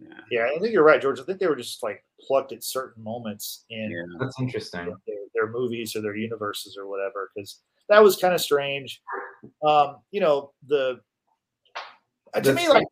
[0.08, 1.20] Yeah, Yeah, I think you're right, George.
[1.20, 4.02] I think they were just like plucked at certain moments in yeah.
[4.20, 4.94] That's interesting.
[5.06, 9.02] their, their movies or their universes or whatever, because that was kind of strange.
[9.66, 11.00] Um, you know, the
[12.34, 12.86] uh, to The me like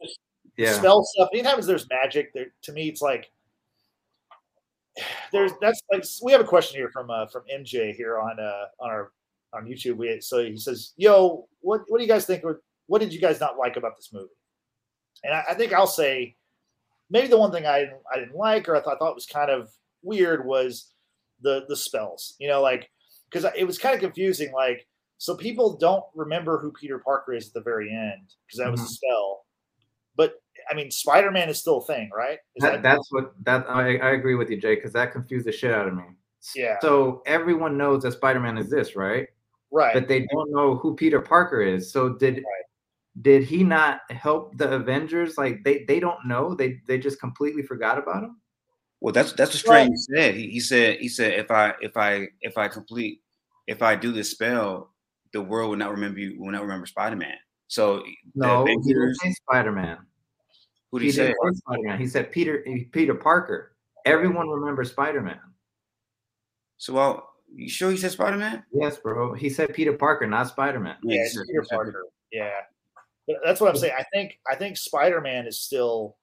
[0.57, 0.79] Yeah.
[0.79, 1.29] spell stuff.
[1.33, 3.31] Anytime there's magic, there to me it's like
[5.33, 8.65] there's that's like we have a question here from uh from MJ here on uh
[8.81, 9.13] on our
[9.53, 9.97] on YouTube.
[9.97, 12.45] We so he says, "Yo, what what do you guys think?
[12.87, 14.29] What did you guys not like about this movie?"
[15.25, 16.37] And I, I think I'll say
[17.11, 19.51] maybe the one thing I didn't, I didn't like or I thought, thought was kind
[19.51, 19.71] of
[20.03, 20.93] weird was
[21.41, 22.35] the the spells.
[22.39, 22.91] You know, like
[23.31, 24.53] because it was kind of confusing.
[24.53, 24.87] Like
[25.19, 28.81] so people don't remember who Peter Parker is at the very end because that was
[28.81, 28.89] a Mhm.
[28.89, 29.45] spell.
[30.17, 30.35] But
[30.71, 32.39] I mean, Spider Man is still a thing, right?
[32.57, 35.53] Is That, that's what that I, I agree with you, Jay, because that confused the
[35.53, 36.05] shit out of me.
[36.55, 36.79] Yeah.
[36.81, 39.29] So everyone knows that Spider-Man is this, right?
[39.71, 39.95] right?
[39.95, 41.93] But they don't know who Peter Parker is.
[41.93, 42.43] So did
[43.21, 45.37] did he not help the Avengers?
[45.37, 46.55] Like they they don't know.
[46.55, 48.41] They they just completely forgot about him.
[49.01, 50.35] Well, that's that's what Strange said.
[50.35, 53.23] He, he said he said if I if I if I complete
[53.67, 54.93] if I do this spell,
[55.33, 57.37] the world will not remember you will not remember Spider Man.
[57.69, 58.03] So
[58.35, 59.99] No, the he didn't say Spider-Man.
[60.91, 61.35] who did He he say?
[61.55, 61.99] Spider-Man.
[61.99, 63.77] He said Peter Peter Parker.
[64.05, 65.41] Everyone remembers Spider-Man.
[66.79, 68.65] So well, you sure he said Spider Man?
[68.73, 69.35] Yes, bro.
[69.35, 70.97] He said Peter Parker, not Spider-Man.
[71.03, 72.05] yeah, Peter Parker.
[72.33, 72.51] Yeah,
[73.27, 73.95] but that's what I'm saying.
[73.99, 76.17] I think I think Spider Man is still.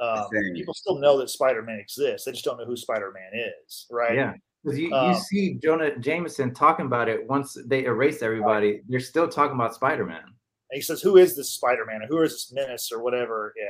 [0.00, 2.24] Um, people still know that Spider Man exists.
[2.24, 4.16] They just don't know who Spider Man is, right?
[4.16, 4.34] Yeah.
[4.64, 9.00] Because you, Um, you see Jonah Jameson talking about it once they erase everybody, they're
[9.00, 10.22] still talking about Spider-Man.
[10.24, 10.34] And
[10.76, 12.00] he says, "Who is this Spider Man?
[12.08, 13.64] Who is this menace or whatever?" Yeah.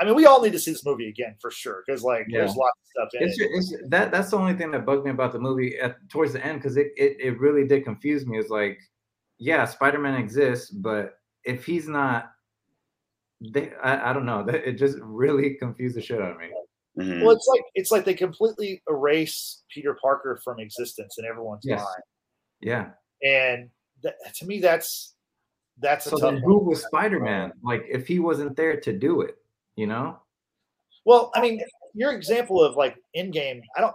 [0.00, 2.40] I mean, we all need to see this movie again for sure because like Yeah.
[2.40, 3.50] there's lots of stuff in It's, it.
[3.52, 6.44] it's that that's the only thing that bugged me about the movie at towards the
[6.44, 8.38] end because it, it it really did confuse me.
[8.38, 8.78] It's like,
[9.38, 12.30] yeah, Spider-Man exists, but if he's not,
[13.40, 14.40] they, I, I don't know.
[14.48, 16.50] It just really confused the shit out of me.
[16.98, 17.22] Mhm.
[17.22, 21.78] Well, it's like it's like they completely erase Peter Parker from existence in everyone's Yes.
[21.78, 22.02] mind,
[22.60, 22.90] Yeah.
[23.22, 23.70] and
[24.02, 25.14] that, to me, that's
[25.78, 26.32] that's a So tough.
[26.34, 26.52] then, one.
[26.52, 27.52] who was Spider-Man?
[27.62, 29.38] Like, if he wasn't there to do it,
[29.76, 30.18] you know?
[31.06, 31.62] Well, I mean,
[31.94, 33.94] your example of like Endgame, I don't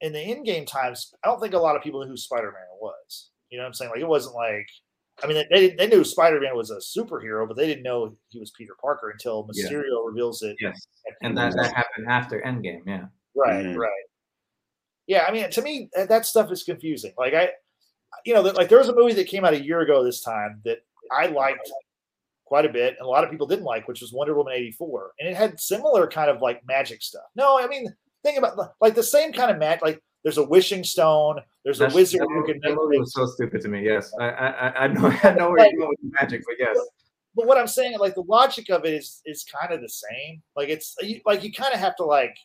[0.00, 2.66] in the Endgame times, I don't think a lot of people knew who Spider Man
[2.80, 3.30] was.
[3.50, 3.90] You know what I'm saying?
[3.92, 4.66] Like it wasn't like
[5.22, 8.40] I mean they they knew Spider Man was a superhero, but they didn't know he
[8.40, 9.66] was Peter Parker until Yeah.
[9.68, 10.56] Mysterio reveals it.
[10.60, 10.86] Yes.
[11.22, 12.82] And that, that happened after Endgame.
[12.86, 13.06] Yeah.
[13.36, 13.76] right, Mhm.
[13.76, 13.90] right.
[15.06, 17.12] Yeah, I mean, to me, that, that stuff is confusing.
[17.18, 17.50] Like I,
[18.24, 20.60] you know, like there was a movie that came out a year ago this time
[20.64, 20.78] that
[21.12, 21.70] I liked
[22.46, 24.72] quite a bit, and a lot of people didn't like, which was Wonder Woman eighty
[24.72, 27.24] four, and it had similar kind of like magic stuff.
[27.36, 29.82] No, I mean, think about like the same kind of magic.
[29.82, 33.26] Like there's a wishing stone, there's a wizard that, who can that movie was so
[33.26, 33.84] stupid to me.
[33.84, 34.12] Yes.
[34.18, 36.76] I I, I- know I know where you're going with magic, but yes.
[37.36, 40.42] But what I'm saying, like the logic of it is is kind of the same.
[40.56, 42.36] Like it's you, like you kind of have to like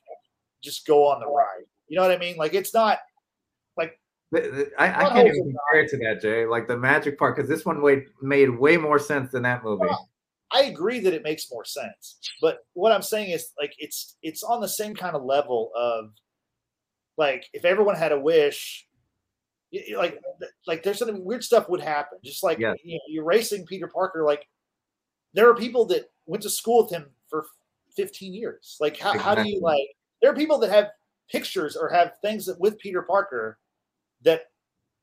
[0.63, 1.65] just go on the ride.
[1.88, 2.38] You know what I mean?
[2.38, 3.00] Like it's not
[4.36, 4.39] uh,
[4.78, 6.46] I, I can't even compare it to that, Jay.
[6.46, 9.86] Like the magic part, because this one way, made way more sense than that movie.
[9.86, 10.10] Well,
[10.52, 12.20] I agree that it makes more sense.
[12.42, 16.12] But what I'm saying is like it's it's on the same kind of level of
[17.20, 18.88] like if everyone had a wish,
[19.96, 20.20] like
[20.66, 22.18] like there's some weird stuff would happen.
[22.24, 22.74] Just like Yeah.
[22.82, 24.24] you know, you're racing Peter Parker.
[24.24, 24.48] Like
[25.34, 27.46] there are people that went to school with him for
[27.98, 28.78] 15 years.
[28.80, 29.86] Like how, how do you like?
[30.22, 30.88] There are people that have
[31.30, 33.60] pictures or have things that with Peter Parker
[34.24, 34.44] that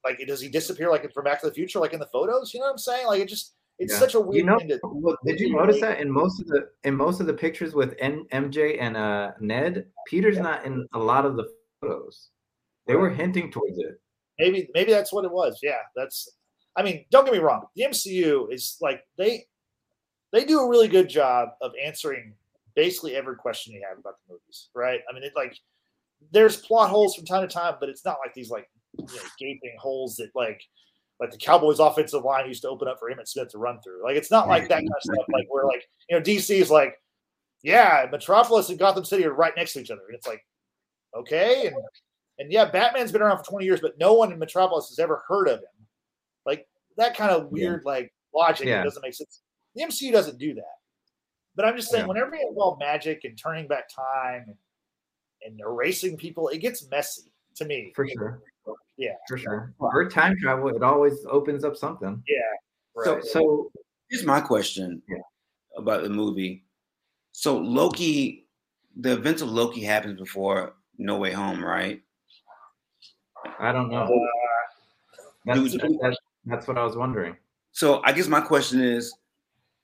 [0.02, 2.54] like does he disappear like from Back to the Future like in the photos?
[2.54, 3.06] You know what I'm saying?
[3.08, 3.98] Like it just it's yeah.
[3.98, 4.36] such a weird.
[4.36, 7.26] You know, to, well, did you notice that in most of the in most of
[7.26, 10.42] the pictures with N, MJ and uh, Ned, Peter's yeah.
[10.42, 11.44] not in a lot of the
[11.86, 12.30] photos.
[12.86, 13.00] They right.
[13.00, 14.00] were hinting towards it.
[14.38, 15.58] Maybe maybe that's what it was.
[15.62, 16.28] Yeah, that's.
[16.76, 17.66] I mean, don't get me wrong.
[17.74, 19.46] The MCU is like they
[20.32, 22.34] they do a really good job of answering
[22.74, 25.00] basically every question you have about the movies, right?
[25.08, 25.56] I mean, it like
[26.32, 28.68] there's plot holes from time to time, but it's not like these like
[28.98, 30.62] you know, gaping holes that like
[31.18, 34.04] like the Cowboys offensive line used to open up for Emmitt Smith to run through.
[34.04, 35.26] Like it's not like that kind of stuff.
[35.32, 36.94] Like where like you know DC is like,
[37.62, 40.44] yeah, Metropolis and Gotham City are right next to each other, and it's like,
[41.16, 41.76] okay, and
[42.38, 45.22] and yeah, Batman's been around for twenty years, but no one in Metropolis has ever
[45.28, 45.86] heard of him.
[46.44, 47.90] Like that kind of weird yeah.
[47.90, 48.82] like logic yeah.
[48.82, 49.42] doesn't make sense.
[49.74, 50.64] The MCU doesn't do that.
[51.54, 52.08] But I'm just saying, yeah.
[52.08, 54.56] whenever you involve magic and turning back time and,
[55.44, 57.92] and erasing people, it gets messy to me.
[57.94, 58.42] For sure.
[58.98, 59.14] Yeah.
[59.26, 59.74] For sure.
[59.78, 62.22] For time travel, it always opens up something.
[62.28, 62.36] Yeah.
[62.94, 63.24] Right.
[63.24, 63.70] So, so
[64.10, 65.16] here's my question yeah.
[65.76, 66.64] about the movie.
[67.32, 68.46] So Loki,
[68.98, 72.02] the events of Loki happens before No Way Home, right?
[73.58, 74.02] I don't know.
[74.02, 74.08] Uh,
[75.44, 77.36] that's, that's, that's what I was wondering.
[77.72, 79.14] So I guess my question is,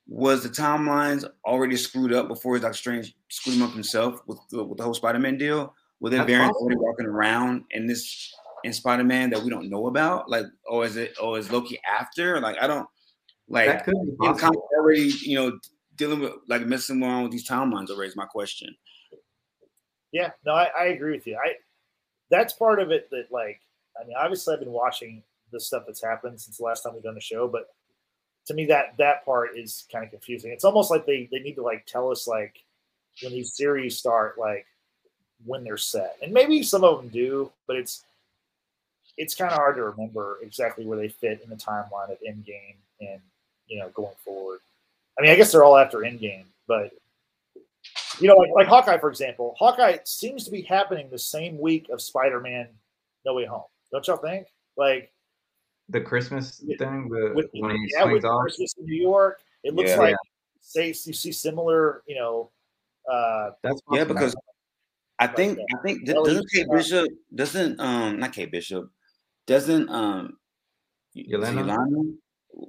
[0.08, 4.64] was the timelines already screwed up before Doctor Strange screwed him up himself with the,
[4.64, 5.74] with the whole Spider-Man deal?
[6.00, 10.28] Were there variants already walking around in this in Spider-Man that we don't know about?
[10.28, 12.40] Like, or is it or is Loki after?
[12.40, 12.88] Like, I don't
[13.48, 14.26] like that could be
[14.76, 15.58] already, you know,
[15.94, 18.74] dealing with like messing around with these timelines already is my question.
[20.12, 21.36] Yeah, no, I, I agree with you.
[21.36, 21.54] I
[22.30, 23.60] that's part of it that like
[24.00, 27.02] I mean, obviously I've been watching the stuff that's happened since the last time we've
[27.02, 27.68] done the show, but
[28.46, 30.50] to me that that part is kind of confusing.
[30.52, 32.62] It's almost like they they need to like tell us like
[33.22, 34.66] when these series start like
[35.44, 38.04] when they're set, and maybe some of them do, but it's
[39.18, 42.76] it's kind of hard to remember exactly where they fit in the timeline of Endgame
[43.00, 43.20] and
[43.66, 44.60] you know going forward.
[45.18, 46.92] I mean, I guess they're all after Endgame, but
[48.20, 51.88] you know, like, like Hawkeye, for example, Hawkeye seems to be happening the same week
[51.90, 52.68] of Spider-Man
[53.24, 53.64] No Way Home.
[53.90, 54.46] Don't y'all think?
[54.76, 55.12] Like
[55.88, 58.42] the Christmas thing, the with, when he yeah, swings off.
[58.42, 59.98] Christmas in New York, it looks yeah.
[59.98, 60.16] like
[60.60, 62.50] say you see similar, you know.
[63.10, 64.34] Uh, That's yeah, because
[65.18, 68.90] I think like, I think doesn't Kate Bishop doesn't um not Kate Bishop
[69.46, 70.38] doesn't um
[71.16, 72.14] Yelena Yelena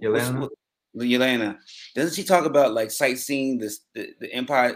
[0.03, 0.49] Yelena,
[0.95, 1.58] Yelena
[1.95, 4.73] doesn't she talk about like sightseeing this the, the Empire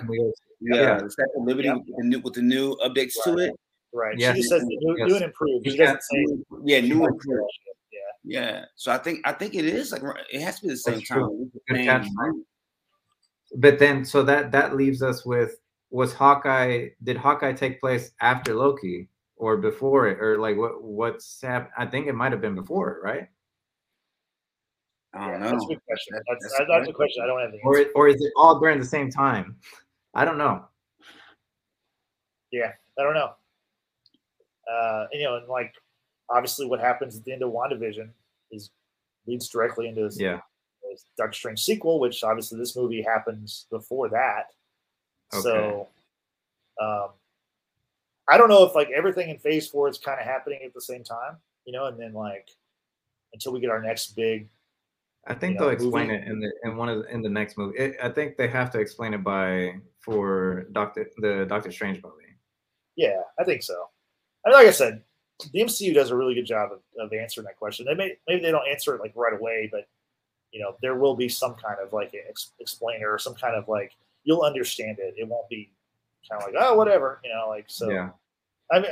[0.59, 0.97] yeah, yeah.
[0.99, 1.75] the Statue of Liberty yeah.
[1.75, 3.35] with, the new, with the new updates right.
[3.35, 3.53] to it
[3.93, 4.33] right yeah.
[4.33, 5.07] she just says new, yes.
[5.07, 6.25] new and improved she doesn't say
[6.65, 7.51] yeah new and improved
[7.91, 7.99] yeah.
[8.23, 8.65] Yeah.
[8.75, 11.49] So I think I think it is like it has to be the same time.
[13.55, 15.55] But then, so that that leaves us with
[15.89, 16.89] was Hawkeye?
[17.03, 20.83] Did Hawkeye take place after Loki or before it, or like what?
[20.83, 21.71] What's happened?
[21.77, 23.29] I think it might have been before it, right?
[25.13, 25.51] I don't know.
[25.51, 26.11] That's a good question.
[26.11, 27.23] That's, that's, that's, that's a question.
[27.23, 27.89] I don't have the answer.
[27.95, 29.55] Or, or is it all during the same time?
[30.17, 30.65] I don't know.
[32.51, 33.34] Yeah, I don't know.
[34.71, 35.73] Uh, you know, and like
[36.27, 38.10] obviously what happens at the end of WandaVision
[38.51, 38.71] is
[39.27, 40.39] leads directly into this, yeah.
[40.89, 44.47] this Doctor Strange sequel, which obviously this movie happens before that.
[45.34, 45.43] Okay.
[45.43, 45.88] So
[46.82, 47.10] um,
[48.27, 50.82] I don't know if like everything in phase four is kind of happening at the
[50.82, 52.49] same time, you know, and then like
[53.34, 54.49] until we get our next big
[55.27, 56.21] I think you know, they'll explain movie.
[56.21, 57.77] it in the in one of the, in the next movie.
[57.77, 59.75] It, I think they have to explain it by
[60.07, 62.15] for Doctor the Doctor Strange movie.
[62.95, 63.89] Yeah, I think so.
[64.45, 65.03] I mean, like I said,
[65.51, 67.85] the MCU does a really good job of, of answering that question.
[67.85, 69.87] They may maybe they don't answer it like right away, but
[70.51, 73.67] you know there will be some kind of like ex- explainer or some kind of
[73.67, 73.91] like
[74.23, 75.15] you'll understand it.
[75.17, 75.71] It won't be
[76.29, 77.89] kind of like oh whatever you know like so.
[77.89, 78.09] Yeah.
[78.71, 78.91] I mean,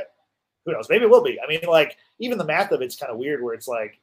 [0.66, 0.90] who knows?
[0.90, 1.40] Maybe it will be.
[1.42, 4.02] I mean, like even the math of it's kind of weird where it's like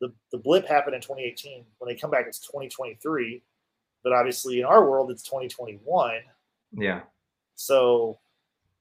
[0.00, 1.64] the the blip happened in 2018.
[1.78, 3.40] When they come back, it's 2023,
[4.04, 6.20] but obviously in our world it's 2021.
[6.72, 7.00] Yeah.
[7.54, 8.18] So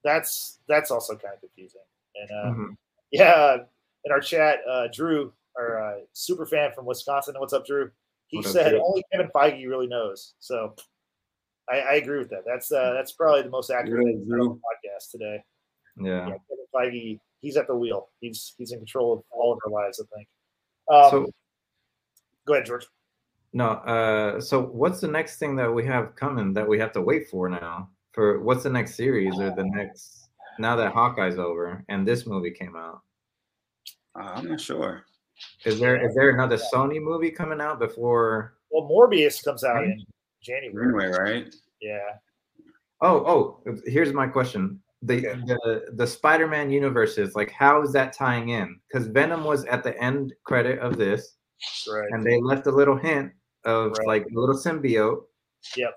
[0.03, 1.81] that's that's also kind of confusing.
[2.15, 2.73] And uh, mm-hmm.
[3.11, 3.57] yeah,
[4.05, 7.91] in our chat, uh, Drew, our uh, super fan from Wisconsin, what's up, Drew?
[8.27, 10.33] He what said only Kevin Feige really knows.
[10.39, 10.75] So
[11.69, 12.43] I, I agree with that.
[12.45, 15.43] That's uh, that's probably the most accurate podcast today.
[15.99, 16.27] Yeah.
[16.27, 18.09] yeah, Kevin Feige, he's at the wheel.
[18.19, 20.01] He's he's in control of all of our lives.
[20.01, 20.27] I think.
[20.89, 21.31] Um, so,
[22.45, 22.85] go ahead, George.
[23.57, 23.69] No.
[23.69, 27.27] Uh, so what's the next thing that we have coming that we have to wait
[27.27, 27.89] for now?
[28.11, 30.29] For what's the next series or the next
[30.59, 33.01] now that Hawkeye's over and this movie came out?
[34.15, 35.05] Uh, I'm not sure.
[35.65, 38.53] Is there is there another Sony movie coming out before?
[38.69, 40.05] Well, Morbius comes out in
[40.43, 41.51] January, right?
[41.81, 41.97] Yeah.
[43.01, 43.73] Oh, oh.
[43.85, 45.41] Here's my question: the okay.
[45.47, 48.79] the the Spider-Man universe is like, how is that tying in?
[48.87, 51.37] Because Venom was at the end credit of this,
[51.91, 52.07] right?
[52.11, 53.31] And they left a little hint
[53.67, 54.07] of right.
[54.07, 55.21] like a little symbiote.
[55.75, 55.93] Yep.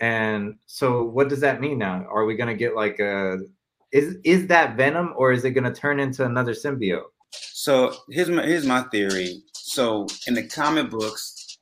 [0.00, 2.06] And so, what does that mean now?
[2.08, 3.38] Are we gonna get like a
[3.92, 7.04] is is that Venom or is it gonna turn into another symbiote?
[7.30, 9.42] So here's my here's my theory.
[9.52, 11.58] So in the comic books,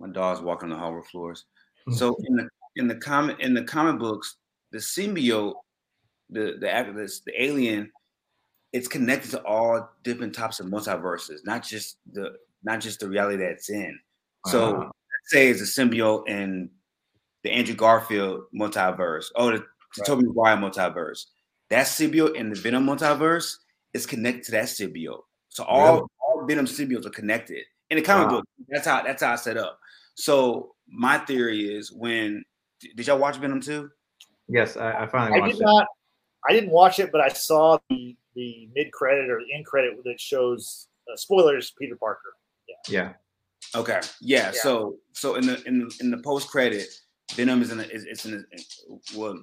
[0.00, 1.44] my dog's walking on the hardwood floors.
[1.92, 2.26] So mm-hmm.
[2.26, 4.36] in the in the comic in the comic books,
[4.72, 5.54] the symbiote,
[6.30, 7.90] the the activist, the alien,
[8.72, 12.36] it's connected to all different types of multiverses, not just the
[12.66, 13.98] not just the reality that it's in.
[14.46, 14.78] So uh-huh.
[14.80, 16.68] let's say it's a symbiote in
[17.42, 19.64] the Andrew Garfield multiverse, oh the, the
[19.98, 20.06] right.
[20.06, 21.24] Tobey Maguire multiverse.
[21.70, 23.54] That symbiote in the Venom multiverse
[23.94, 25.22] is connected to that symbiote.
[25.48, 26.06] So all, really?
[26.20, 28.36] all Venom symbiotes are connected in the comic wow.
[28.36, 28.44] book.
[28.68, 29.78] That's how that's how I set up.
[30.16, 32.44] So my theory is when
[32.80, 33.88] did y'all watch Venom 2?
[34.48, 35.62] Yes, I, I finally I did it.
[35.62, 35.86] not
[36.48, 39.92] I didn't watch it, but I saw the the mid credit or the end credit
[40.04, 42.35] that shows uh, spoilers Peter Parker.
[42.68, 42.74] Yeah.
[42.88, 43.12] Yeah.
[43.74, 44.00] Okay.
[44.20, 44.52] Yeah.
[44.54, 44.60] yeah.
[44.62, 46.86] So so in the in in the post credit,
[47.32, 49.40] Venom is in is it's in a, well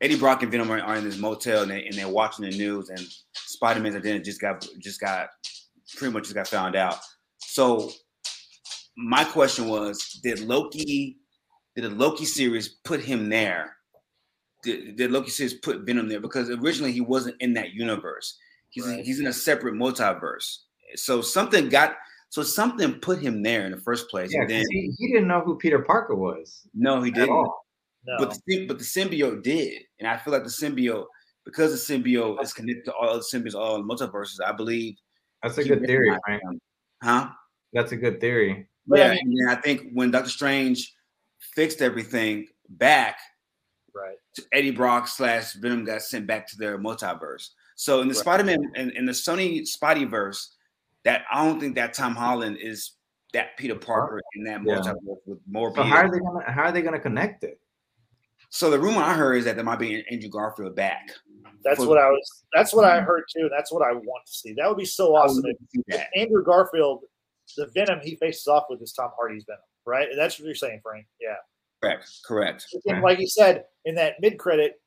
[0.00, 2.56] Eddie Brock and Venom are, are in this motel and, they, and they're watching the
[2.56, 5.28] news and Spider Man's identity just got just got
[5.96, 6.98] pretty much just got found out.
[7.38, 7.90] So
[8.96, 11.18] my question was, did Loki
[11.76, 13.76] did the Loki series put him there?
[14.62, 16.20] Did, did Loki series put Venom there?
[16.20, 18.38] Because originally he wasn't in that universe.
[18.70, 19.04] He's right.
[19.04, 20.58] he's in a separate multiverse.
[20.96, 21.96] So something got
[22.30, 24.30] so something put him there in the first place.
[24.32, 26.66] Yeah, then, he, he, didn't know who Peter Parker was.
[26.72, 27.28] No, he didn't.
[27.28, 28.16] No.
[28.18, 31.06] But the but the symbiote did, and I feel like the symbiote
[31.44, 34.38] because the symbiote is connected to all the symbiotes, all the multiverses.
[34.44, 34.94] I believe
[35.42, 36.42] that's a good theory, Frank.
[37.02, 37.30] Huh?
[37.72, 38.68] That's a good theory.
[38.86, 40.94] Yeah, and I think when Doctor Strange
[41.54, 43.18] fixed everything back,
[43.94, 44.16] right?
[44.52, 47.48] Eddie Brock slash Venom got sent back to their multiverse.
[47.76, 48.20] So in the right.
[48.20, 50.46] Spider-Man in, in the Sony Spideyverse,
[51.04, 52.92] that I don't think that Tom Holland is
[53.32, 54.74] that Peter Parker in that yeah.
[54.74, 55.74] multiverse with more.
[55.74, 57.60] So how are they gonna how are they gonna connect it?
[58.50, 61.10] So the rumor I heard is that there might be Andrew Garfield back.
[61.64, 62.44] That's what I was.
[62.52, 63.48] That's what I heard too.
[63.50, 64.54] That's what I want to see.
[64.54, 65.44] That would be so awesome.
[65.86, 67.02] If Andrew Garfield,
[67.56, 70.08] the Venom he faces off with is Tom Hardy's Venom, right?
[70.16, 71.06] That's what you're saying, Frank.
[71.20, 71.36] Yeah.
[71.82, 72.10] Correct.
[72.24, 72.66] Correct.
[72.86, 74.80] And like you said, in that mid credit,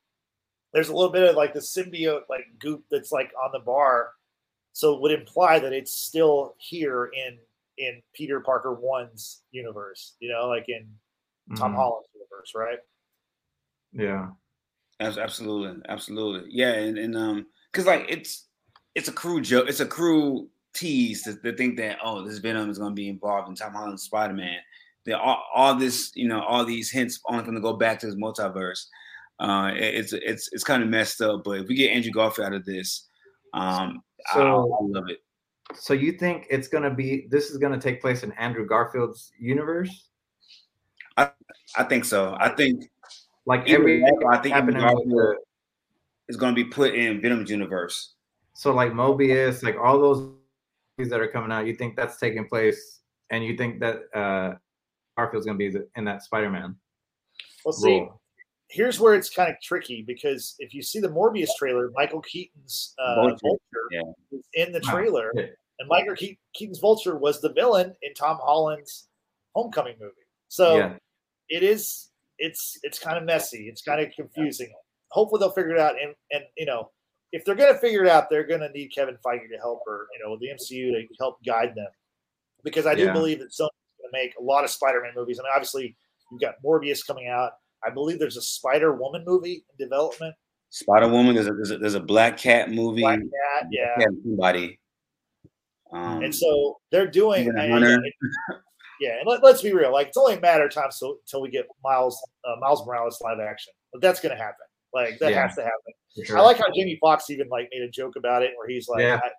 [0.74, 4.12] there's a little bit of like the symbiote like goop that's like on the bar,
[4.74, 7.38] so it would imply that it's still here in
[7.78, 10.16] in Peter Parker one's universe.
[10.20, 10.88] You know, like in
[11.56, 11.78] Tom mm-hmm.
[11.78, 12.80] Holland's universe, right?
[13.92, 14.30] Yeah.
[15.00, 16.50] Absolutely, absolutely.
[16.50, 18.48] Yeah, and, and um, because like it's
[18.96, 22.70] it's a cruel joke, it's a cruel tease to, to, think that oh, this Venom
[22.70, 24.60] is going to be involved in Tom Holland's Spider Man.
[25.06, 28.06] That all, all this, you know, all these hints only going to go back to
[28.06, 28.86] his multiverse.
[29.40, 31.44] Uh, it, it's it's it's kind of messed up.
[31.44, 33.08] But if we get Andrew Garfield out of this,
[33.54, 34.02] um,
[34.32, 35.24] so, I, I love it.
[35.76, 38.66] So you think it's going to be this is going to take place in Andrew
[38.66, 40.10] Garfield's universe?
[41.18, 41.32] I
[41.76, 42.36] I think so.
[42.40, 42.90] I think
[43.46, 45.36] like every I think Garfield
[46.28, 48.14] is going to be put in Venom's universe.
[48.54, 50.20] So like Morbius, like all those
[50.98, 53.00] movies that are coming out, you think that's taking place,
[53.30, 54.56] and you think that uh
[55.18, 56.76] Garfield's going to be in that Spider-Man?
[57.64, 58.22] Well, see, role.
[58.74, 62.96] Here's where it's kind of tricky because if you see the Morbius trailer, Michael Keaton's
[62.98, 64.02] uh, Vulture, Vulture yeah.
[64.32, 65.44] is in the trailer, wow.
[65.80, 69.08] and Michael Ke- Keaton's Vulture was the villain in Tom Holland's
[69.54, 70.14] Homecoming movie.
[70.48, 70.94] So yeah.
[71.50, 72.10] it is
[72.40, 73.68] it's it's kind of messy.
[73.70, 74.74] It's kind of confusing.
[75.10, 75.94] Hopefully they'll figure it out.
[76.02, 76.90] And and you know,
[77.32, 80.26] if they're gonna figure it out, they're gonna need Kevin Feige to help or you
[80.26, 81.90] know the MCU to help guide them.
[82.64, 83.14] Because I do yeah.
[83.14, 83.70] believe that Sony's
[84.02, 85.40] gonna make a lot of Spider-Man movies.
[85.40, 85.96] I mean, obviously
[86.32, 87.52] you've got Morbius coming out.
[87.86, 90.36] I believe there's a Spider Woman movie in development.
[90.70, 91.36] Spider Woman.
[91.36, 93.02] There's a, there's a, there's a Black Cat movie.
[93.02, 93.96] Black Cat, yeah.
[94.24, 94.80] Somebody.
[95.92, 97.56] Um, and so they're doing.
[97.58, 97.80] I, I,
[99.00, 99.92] yeah, and let, us be real.
[99.92, 103.20] Like it's only a matter of time so, until we get Miles uh, Miles Morales
[103.24, 103.74] live action.
[103.92, 104.66] But that's going to happen.
[104.94, 106.26] Like that yeah, has to happen.
[106.26, 106.38] Sure.
[106.38, 109.02] I like how Jamie Foxx even like made a joke about it, where he's like,
[109.02, 109.20] yeah.
[109.24, 109.30] I,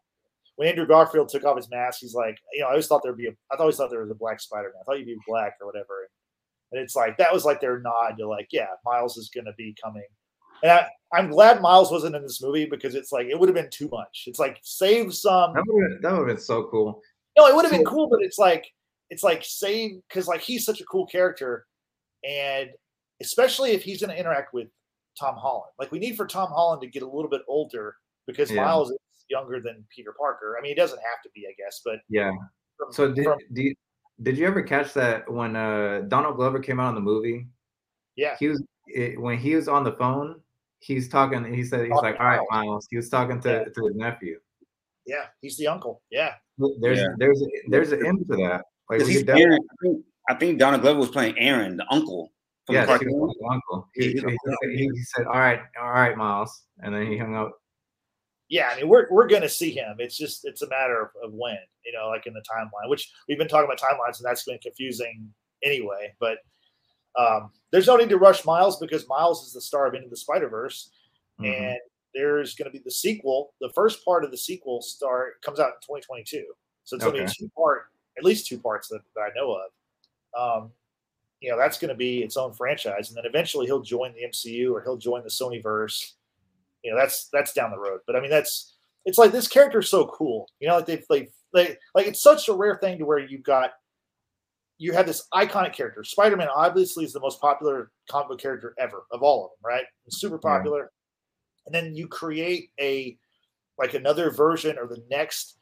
[0.56, 3.16] when Andrew Garfield took off his mask, he's like, you know, I always thought there'd
[3.16, 4.82] be a, I always thought there was a black Spider Man.
[4.82, 6.08] I thought you'd be black or whatever.
[6.74, 9.52] And it's like that was like their nod to like, yeah, Miles is going to
[9.56, 10.02] be coming.
[10.64, 13.54] And I, I'm glad Miles wasn't in this movie because it's like it would have
[13.54, 14.24] been too much.
[14.26, 15.52] It's like save some.
[15.54, 17.00] That would have been so cool.
[17.38, 18.66] No, it would have been cool, but it's like
[19.10, 21.66] it's like save because like he's such a cool character,
[22.28, 22.70] and
[23.20, 24.68] especially if he's going to interact with
[25.18, 25.70] Tom Holland.
[25.78, 27.94] Like we need for Tom Holland to get a little bit older
[28.26, 28.64] because yeah.
[28.64, 28.98] Miles is
[29.28, 30.56] younger than Peter Parker.
[30.58, 32.32] I mean, he doesn't have to be, I guess, but yeah.
[32.76, 33.76] From, so did from, did,
[34.22, 37.46] did you ever catch that when uh, Donald Glover came out in the movie?
[38.16, 40.40] Yeah, he was it, when he was on the phone.
[40.78, 41.44] He's talking.
[41.52, 43.64] He said he's like, "All right, Miles." He was talking to, yeah.
[43.64, 44.38] to his nephew.
[45.06, 46.02] Yeah, he's the uncle.
[46.10, 46.34] Yeah.
[46.80, 47.06] There's Yeah.
[47.18, 48.62] there's there's an end to that.
[48.90, 49.58] Like he's Aaron,
[50.28, 52.32] I think, Donald Glover was playing Aaron, the uncle
[52.66, 53.18] from yes, the he cartoon.
[53.18, 53.88] was the uncle.
[53.94, 57.34] He, he, he, he- he said, "All right, all right, Miles," and then he hung
[57.34, 57.52] up.
[58.48, 59.96] Yeah, I mean, we're we're gonna see him.
[59.98, 63.38] It's just it's a matter of, when, you know, like in the timeline, which we've
[63.38, 65.32] been talking about timelines, and that's been confusing
[65.62, 66.14] anyway.
[66.20, 66.38] But
[67.18, 70.16] um, there's no need to rush Miles because Miles is the star of Into the
[70.16, 70.90] Spider Verse,
[71.40, 71.56] Mhm.
[71.72, 71.78] and
[72.14, 73.54] there's going to be the sequel.
[73.60, 76.44] The first part of the sequel start comes out in 2022,
[76.84, 77.86] so it's going to be two part,
[78.18, 80.62] at least two parts that, that I know of.
[80.62, 80.72] Um,
[81.40, 84.22] you know, that's going to be its own franchise, and then eventually he'll join the
[84.24, 86.14] MCU or he'll join the Sony verse.
[86.84, 88.00] You know, that's that's down the road.
[88.06, 90.48] But I mean, that's it's like this character is so cool.
[90.60, 93.42] You know, like they've they they like it's such a rare thing to where you've
[93.42, 93.70] got
[94.78, 96.02] you have this iconic character.
[96.04, 99.70] Spider Man obviously is the most popular comic book character ever of all of them,
[99.70, 99.84] right?
[100.06, 100.56] It's super Yeah.
[100.58, 100.92] popular.
[101.66, 103.16] And then you create a
[103.78, 105.58] like another version or the next,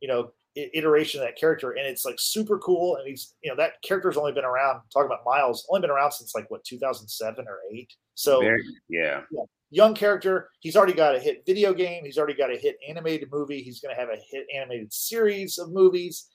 [0.00, 2.96] you know, iteration of that character, and it's like super cool.
[2.96, 4.80] And he's, you know, that character's only been around.
[4.92, 7.92] Talking about Miles, only been around since like what 2007 or eight.
[8.14, 9.22] So Very, yeah.
[9.74, 10.50] Young character.
[10.60, 12.04] He's already got a hit video game.
[12.04, 13.60] He's already got a hit animated movie.
[13.60, 16.28] He's going to have a hit animated series of movies.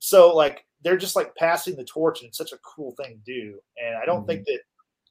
[0.00, 3.32] So like they're just like passing the torch, and it's such a cool thing to
[3.32, 3.58] do.
[3.82, 4.52] And I don't think mm-hmm.
[4.52, 4.60] that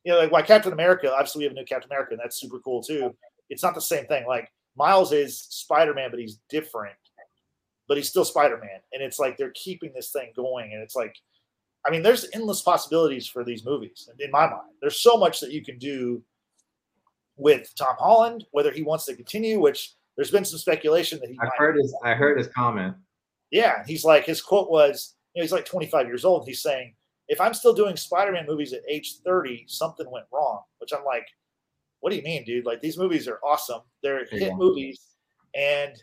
[0.04, 1.12] you know like why Captain America.
[1.12, 3.16] Obviously, we have a new Captain America, and that's super cool too.
[3.50, 4.26] It's not the same thing.
[4.28, 6.96] Like Miles is Spider Man, but he's different.
[7.88, 10.96] But he's still Spider Man, and it's like they're keeping this thing going, and it's
[10.96, 11.16] like.
[11.86, 14.72] I mean, there's endless possibilities for these movies, in my mind.
[14.80, 16.24] There's so much that you can do
[17.44, 21.38] with Tom Holland, whether he wants to continue, which there's been some speculation that he
[21.42, 21.58] I might.
[21.58, 22.96] heard his I heard his comment.
[23.52, 26.48] Yeah, he's like his quote was, you know, he's like 25 years old.
[26.48, 26.96] He's saying,
[27.28, 30.62] if I'm still doing Spider-Man movies at age 30, something went wrong.
[30.78, 31.28] Which I'm like,
[32.00, 32.66] what do you mean, dude?
[32.66, 33.82] Like these movies are awesome.
[34.02, 35.02] They're hit movies,
[35.54, 35.94] and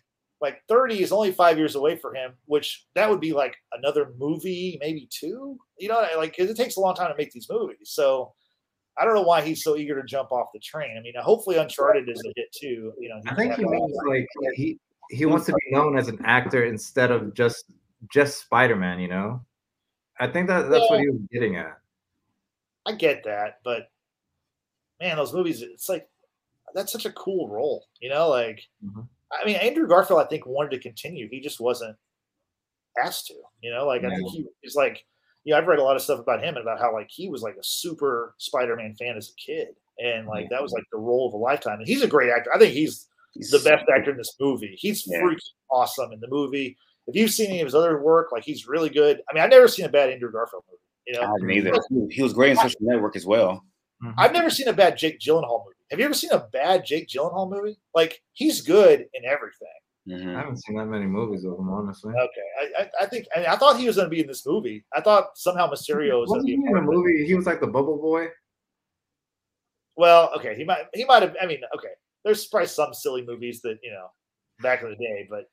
[0.42, 2.32] like 30 is only five years away for him.
[2.44, 5.58] Which that would be like another movie, maybe two.
[5.78, 7.92] You know, like because it takes a long time to make these movies.
[7.92, 8.34] So
[9.00, 10.96] I don't know why he's so eager to jump off the train.
[10.98, 12.92] I mean, hopefully Uncharted is a hit too.
[12.98, 14.78] You know, I think he means like he
[15.08, 17.72] he wants to be known as an actor instead of just
[18.12, 19.00] just Spider Man.
[19.00, 19.44] You know,
[20.18, 21.78] I think that that's what he was getting at.
[22.86, 23.90] I get that, but
[25.00, 26.08] man, those movies, it's like
[26.74, 28.28] that's such a cool role, you know.
[28.28, 29.08] Like, Mhm.
[29.32, 31.28] I mean, Andrew Garfield, I think wanted to continue.
[31.28, 31.96] He just wasn't
[33.02, 33.86] asked to, you know.
[33.86, 35.04] Like, I think he is like,
[35.44, 37.28] you know, I've read a lot of stuff about him and about how like he
[37.28, 39.68] was like a super Spider-Man fan as a kid,
[39.98, 41.78] and like that was like the role of a lifetime.
[41.78, 42.50] And he's a great actor.
[42.54, 44.74] I think he's He's- the best actor in this movie.
[44.76, 45.20] He's Yeah.
[45.22, 45.38] freaking
[45.70, 46.76] awesome in the movie.
[47.06, 49.22] If you've seen any of his other work, like he's really good.
[49.30, 50.80] I mean, I've never seen a bad Andrew Garfield movie.
[51.06, 51.72] You know, I haven't either.
[52.10, 53.64] He was great in Social Network as well.
[54.02, 54.14] Mhm.
[54.18, 55.76] I've never seen a bad Jake Gyllenhaal movie.
[55.90, 57.78] Have you ever seen a bad Jake Gyllenhaal movie?
[57.94, 59.68] Like he's good in everything.
[60.08, 60.34] Mhm.
[60.34, 62.12] I haven't seen that many movies of him, honestly.
[62.14, 64.46] Okay, I, I, I think I, I thought he was going to be in this
[64.46, 64.84] movie.
[64.94, 66.62] I thought somehow Mysterio was going to he be.
[66.62, 66.96] In a part of it.
[66.96, 67.26] movie?
[67.26, 68.28] He was like the Bubble Boy.
[69.96, 71.36] Well, okay, he might he might have.
[71.40, 71.88] I mean, okay,
[72.24, 74.06] there's probably some silly movies that you know
[74.62, 75.50] back in the day, but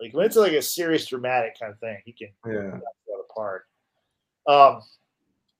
[0.00, 2.70] like when it's like a serious dramatic kind of thing, he can Yeah.
[2.70, 3.64] knock that apart.
[4.48, 4.82] Um,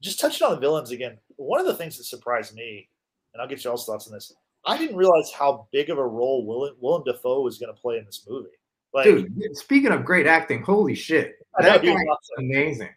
[0.02, 1.18] just touching on the villains again.
[1.36, 2.88] One of the things that surprised me,
[3.34, 4.34] and I'll get y'all's thoughts on this.
[4.64, 7.98] I didn't realize how big of a role Willem, Willem Dafoe was going to play
[7.98, 8.50] in this movie.
[8.92, 12.90] Like, Dude, speaking of great acting, holy shit, know that is amazing.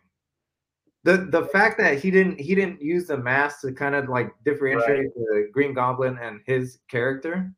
[1.03, 4.31] The the fact that he didn't he didn't use the mask to kind of like
[4.45, 7.53] differentiate the Green Goblin and his character,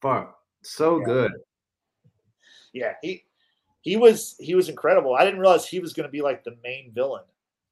[0.00, 1.04] fuck, so Yeah.
[1.04, 1.32] good.
[2.72, 3.24] yeah, he
[3.82, 5.14] he was he was incredible.
[5.14, 7.24] I didn't realize he was going to be like the main villain.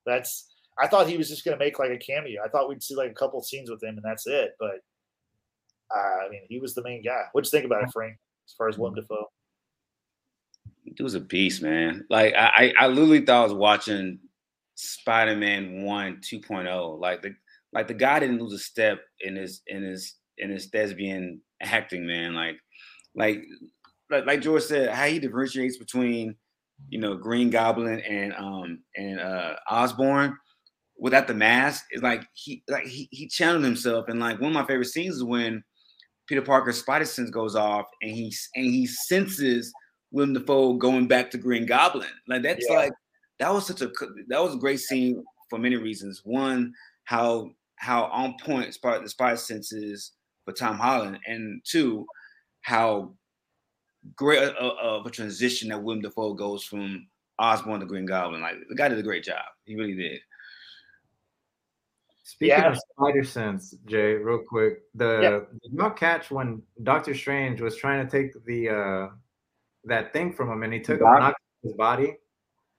[0.04, 2.42] That's I thought he was just going to make like a cameo.
[2.44, 4.56] I thought we'd see like a couple scenes with him and that's it.
[4.58, 4.80] But
[5.98, 7.24] I mean, he was the main guy.
[7.32, 8.16] What'd you think about it, Frank?
[8.48, 9.26] As far as Willem Dafoe,
[10.84, 12.04] He was a beast, man.
[12.10, 14.18] Like I, I I literally thought I was watching
[14.74, 16.98] Spider-Man 1 2.0.
[16.98, 17.34] Like the
[17.72, 22.06] like the guy didn't lose a step in his in his in his thespian acting,
[22.06, 22.34] man.
[22.34, 22.56] Like
[23.14, 23.44] like
[24.10, 26.36] like, like George said, how he differentiates between
[26.88, 30.36] you know Green Goblin and um and uh Osborn
[30.98, 34.54] without the mask is like he like he, he channeled himself and like one of
[34.54, 35.62] my favorite scenes is when
[36.30, 39.72] Peter Parker's spider sense goes off and he and he senses
[40.12, 42.06] Willem Dafoe going back to Green Goblin.
[42.28, 42.76] Like that's Yeah.
[42.76, 42.92] like
[43.40, 43.90] that was such a
[44.28, 46.20] that was a great scene for many reasons.
[46.24, 46.72] One,
[47.02, 50.12] how how on point spider, the spider sense is
[50.44, 52.06] for Tom Holland, and two,
[52.60, 53.12] how
[54.14, 57.08] great a- a- of a transition that Willem Dafoe goes from
[57.40, 58.40] Osborn to Green Goblin.
[58.40, 59.42] Like the guy did a great job.
[59.64, 60.20] He really did.
[62.30, 62.70] Speaking Yeah.
[62.70, 65.40] of spider sense, Jay, real quick, the Yeah.
[65.62, 69.08] did y'all catch when Doctor Strange was trying to take the uh
[69.84, 72.16] that thing from him and he took him his body.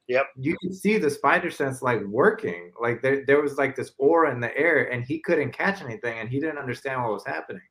[0.07, 0.27] Yep.
[0.37, 2.71] You could see the spider sense like working.
[2.79, 6.19] Like there, there was like this aura in the air and he couldn't catch anything
[6.19, 7.61] and he didn't understand what was happening.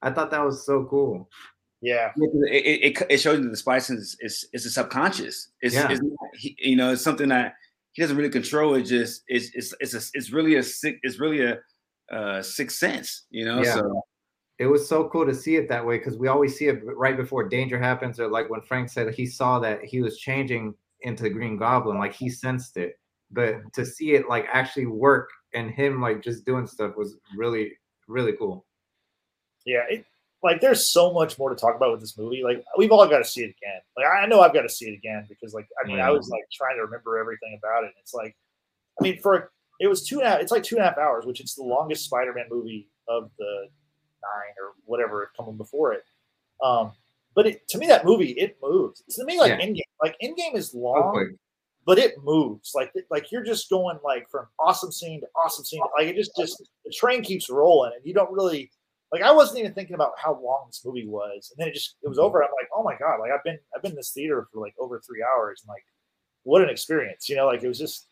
[0.00, 1.28] I thought that was so cool.
[1.80, 2.12] Yeah.
[2.16, 5.50] It, it, it shows you the spider sense is, is, a subconscious.
[5.60, 5.88] It's, yeah.
[5.90, 6.00] it's
[6.58, 7.54] you know, it's something that
[7.92, 8.74] he doesn't really control.
[8.74, 11.58] It just, it's, it's, it's, a, it's really a sick, it's really a,
[12.14, 13.62] uh, sixth sense, you know?
[13.62, 13.74] Yeah.
[13.74, 14.02] So
[14.58, 17.16] it was so cool to see it that way because we always see it right
[17.16, 21.22] before danger happens, or like when Frank said he saw that he was changing into
[21.22, 22.98] the Green Goblin, like he sensed it.
[23.30, 27.72] But to see it like actually work and him like just doing stuff was really,
[28.08, 28.64] really cool.
[29.64, 30.06] Yeah, it,
[30.42, 32.42] like there's so much more to talk about with this movie.
[32.44, 33.80] Like we've all got to see it again.
[33.96, 36.00] Like I know I've got to see it again because like I mean.
[36.00, 37.92] I was like trying to remember everything about it.
[38.00, 38.36] It's like
[39.00, 40.40] I mean for it was two and a half.
[40.40, 43.68] It's like two and a half hours, which it's the longest Spider-Man movie of the
[44.22, 46.04] nine or whatever coming before it.
[46.62, 46.92] Um,
[47.34, 49.02] but it, to me, that movie it moves.
[49.10, 49.64] To me, like yeah.
[49.64, 51.36] Endgame, like Endgame is long,
[51.86, 52.72] but it moves.
[52.74, 55.80] Like like you're just going like from awesome scene to awesome scene.
[55.96, 58.70] Like it just just the train keeps rolling, and you don't really
[59.12, 59.22] like.
[59.22, 62.08] I wasn't even thinking about how long this movie was, and then it just it
[62.08, 62.42] was over.
[62.42, 63.20] I'm like, oh my god!
[63.20, 65.84] Like I've been I've been in this theater for like over three hours, and like
[66.44, 67.28] what an experience.
[67.28, 68.06] You know, like it was just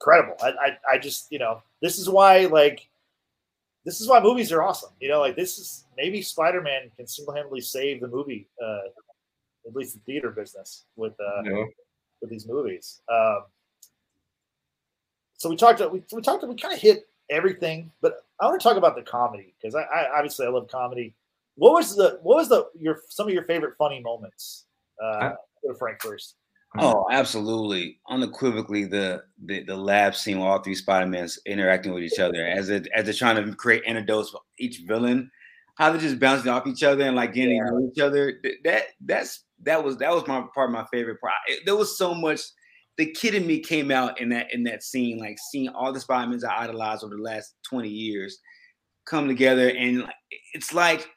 [0.00, 0.36] incredible.
[0.42, 2.88] I, I, I just, you know, this is why like
[3.84, 4.90] this is why movies are awesome.
[5.00, 8.88] You know, like this is maybe Spider Man can single handedly save the movie, uh,
[9.66, 11.64] at least the theater business with uh, yeah.
[12.20, 13.00] with these movies.
[13.10, 13.44] Um,
[15.34, 15.80] so we talked.
[15.90, 16.46] We, we talked.
[16.46, 19.82] We kind of hit everything, but I want to talk about the comedy because I,
[19.82, 21.14] I, obviously I love comedy.
[21.56, 24.66] What was the what was the your some of your favorite funny moments?
[25.02, 25.32] Uh, I,
[25.78, 26.36] Frank first.
[26.78, 32.20] Oh, absolutely, unequivocally, the, the the lab scene where all three Spider-Mans interacting with each
[32.20, 35.30] other as it as they're trying to create antidotes for each villain,
[35.74, 37.64] how they're just bouncing off each other and like getting yeah.
[37.64, 38.40] to know each other.
[38.62, 41.34] That that's that was that was my part of my favorite part.
[41.48, 42.40] It, there was so much.
[43.00, 46.00] The kid in me came out in that in that scene, like seeing all the
[46.00, 48.38] Spider-Mans I idolized over the last twenty years
[49.06, 50.06] come together, and
[50.52, 51.08] it's like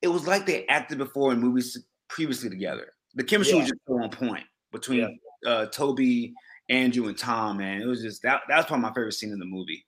[0.00, 1.76] it was like they acted before in movies
[2.08, 2.92] previously together.
[3.16, 3.62] The chemistry yeah.
[3.62, 5.50] was just so on point between yeah.
[5.50, 6.34] uh, Tobey,
[6.68, 7.58] Andrew, and Tom.
[7.58, 8.42] Man, it was just that.
[8.48, 9.84] That's probably my favorite scene in the movie.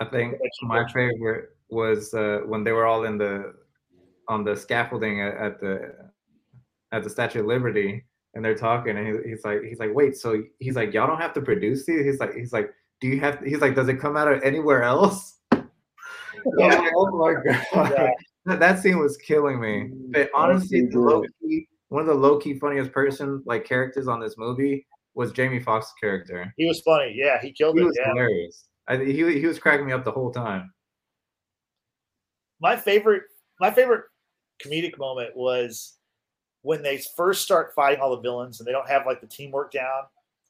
[0.00, 3.52] I think my favorite was uh, when they were all in the
[4.26, 5.94] on the scaffolding at, at the
[6.92, 10.16] at the Statue of Liberty, and they're talking, and he, he's like, he's like, wait,
[10.16, 12.04] so he's like, y'all don't have to produce these.
[12.04, 12.70] He's like, he's like,
[13.00, 13.40] do you have?
[13.40, 15.38] He's like, does it come out of anywhere else?
[16.58, 16.88] Yeah.
[16.96, 17.34] oh my
[17.74, 17.92] god.
[17.92, 18.10] Yeah.
[18.46, 19.82] That, that scene was killing me.
[19.82, 20.12] Mm-hmm.
[20.12, 24.34] But honestly, low key, one of the low key funniest person like characters on this
[24.36, 26.52] movie was Jamie Foxx's character.
[26.56, 27.12] He was funny.
[27.14, 27.84] Yeah, he killed he it.
[27.84, 28.08] Was yeah.
[28.08, 28.68] hilarious.
[28.88, 30.72] I, he he was cracking me up the whole time.
[32.60, 33.24] My favorite
[33.60, 34.04] my favorite
[34.64, 35.98] comedic moment was
[36.62, 39.72] when they first start fighting all the villains and they don't have like the teamwork
[39.72, 40.02] down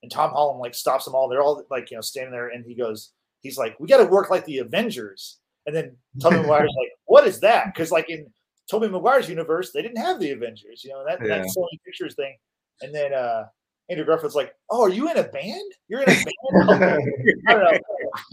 [0.02, 1.28] and Tom Holland like stops them all.
[1.28, 4.04] They're all like, you know, standing there and he goes, he's like, we got to
[4.04, 5.38] work like the Avengers.
[5.66, 7.66] And then Tobey Maguire's like, what is that?
[7.66, 8.26] Because like in
[8.70, 11.38] Tobey Maguire's universe, they didn't have the Avengers, you know, that, yeah.
[11.38, 12.36] that Sony Pictures thing.
[12.82, 13.44] And then uh,
[13.90, 15.72] Andrew Garfield's like, "Oh, are you in a band?
[15.86, 17.02] You're in a band?"
[17.48, 17.78] I don't know.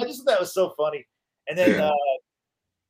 [0.02, 1.06] I just thought that was so funny.
[1.48, 1.92] And then uh,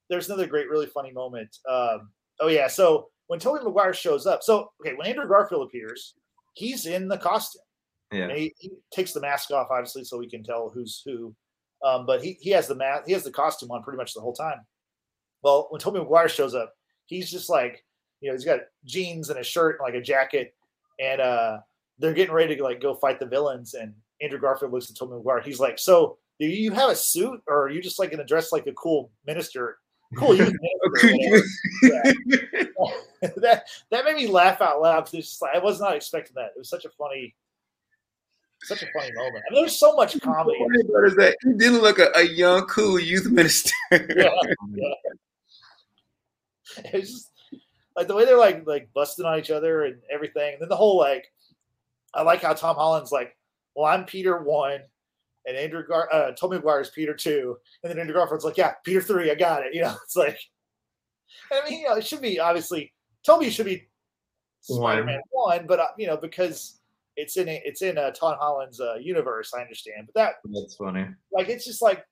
[0.10, 1.58] there's another great, really funny moment.
[1.70, 6.16] Um, oh yeah, so when Tobey Maguire shows up, so okay, when Andrew Garfield appears,
[6.56, 7.62] he's in the costume.
[8.12, 8.34] Yeah.
[8.34, 11.36] He, he, takes the mask off, obviously, so we can tell who's who.
[11.86, 14.20] Um, but he he has the mask, he has the costume on pretty much the
[14.20, 14.62] whole time.
[15.44, 16.74] Well, when Tobey Maguire shows up,
[17.06, 17.86] he's just like,
[18.20, 20.56] you know, he's got jeans and a shirt and like a jacket,
[21.00, 21.60] and uh,
[22.00, 23.76] they're getting ready to like go fight the villains.
[23.76, 25.42] And Andrew Garfield looks at Tobey Maguire.
[25.42, 28.52] He's like, "So, do you have a suit, or are you just like gonna dress
[28.52, 29.78] like a cool minister?"
[30.18, 30.46] Cool, you
[33.22, 36.52] that that made me laugh out loud because like, I was not expecting that.
[36.56, 37.36] It was such a funny,
[38.64, 39.44] such a funny moment.
[39.48, 40.58] I mean, there's so much comedy.
[40.58, 43.72] Is that he didn't look a, a young, cool youth minister.
[43.92, 44.32] yeah,
[44.74, 44.94] yeah.
[46.86, 47.32] it's just
[47.96, 50.54] like the way they're like like busting on each other and everything.
[50.54, 51.32] And then the whole like,
[52.16, 53.38] I like how Tom Holland's like,
[53.76, 54.82] well, I'm Peter one,
[55.50, 59.02] and Andrew Gar, uh, Tobey Maguire's Peter two, and then Andrew Garfield's like, yeah, Peter
[59.02, 59.74] three, I got it.
[59.74, 60.40] You know, it's like,
[61.52, 62.94] I mean, you know, it should be obviously
[63.26, 63.90] Tobey should be
[64.62, 66.80] Spider Man one, but uh, you know because
[67.16, 69.54] it's in it's in uh, Tom Holland's uh, universe.
[69.56, 71.08] I understand, but that that's funny.
[71.32, 72.06] Like it's just like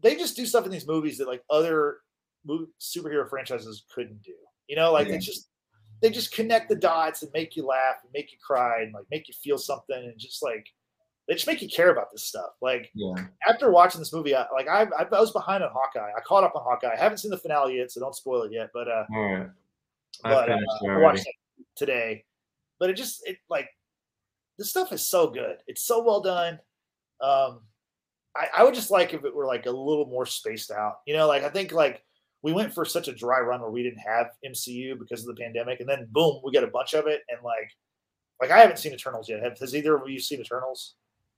[0.00, 1.98] they just do stuff in these movies that like other
[2.44, 4.34] movie, superhero franchises couldn't do.
[4.68, 5.14] You know, like yeah.
[5.14, 5.48] they just
[6.02, 9.06] they just connect the dots and make you laugh and make you cry and like
[9.10, 10.66] make you feel something and just like
[11.26, 12.50] they just make you care about this stuff.
[12.62, 13.14] Like yeah.
[13.48, 16.10] after watching this movie, I, like I, I was behind on Hawkeye.
[16.16, 16.92] I caught up on Hawkeye.
[16.92, 18.70] I haven't seen the finale yet, so don't spoil it yet.
[18.72, 19.04] But uh,
[20.22, 20.58] but uh,
[20.88, 21.34] I watched it
[21.74, 22.24] today.
[22.78, 23.68] But it just it like
[24.58, 25.56] this stuff is so good.
[25.66, 26.60] It's so well done.
[27.20, 27.60] Um,
[28.36, 30.98] I, I would just like if it were like a little more spaced out.
[31.06, 32.02] You know, like I think like
[32.42, 35.42] we went for such a dry run where we didn't have MCU because of the
[35.42, 37.72] pandemic, and then boom, we got a bunch of it, and like,
[38.40, 39.42] like I haven't seen Eternals yet.
[39.42, 40.94] Have, has either of you seen Eternals?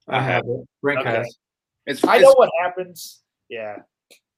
[0.08, 0.68] I have it.
[0.80, 1.16] Frank okay.
[1.18, 1.36] has.
[1.86, 3.22] It's, I know what happens.
[3.48, 3.76] Yeah.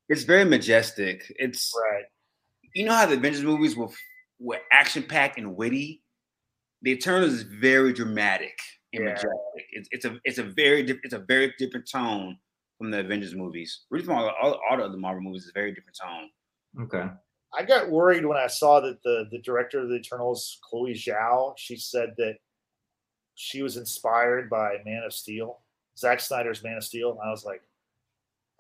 [0.09, 1.33] It's very majestic.
[1.39, 2.05] It's right.
[2.75, 3.89] You know how the Avengers movies were
[4.39, 6.03] were action packed and witty.
[6.83, 8.59] The Eternals is very dramatic
[8.93, 9.11] and yeah.
[9.11, 9.31] majestic.
[9.73, 12.39] It's, it's a it's a very different it's a very different tone
[12.79, 13.85] from the Avengers movies.
[13.91, 16.85] Really, from all, all, all the other Marvel movies, is a very different tone.
[16.85, 17.09] Okay.
[17.53, 21.55] I got worried when I saw that the the director of the Eternals, Chloe Zhao,
[21.57, 22.37] she said that
[23.41, 25.61] she was inspired by Man of Steel,
[25.97, 27.18] Zack Snyder's Man of Steel.
[27.24, 27.62] I was like,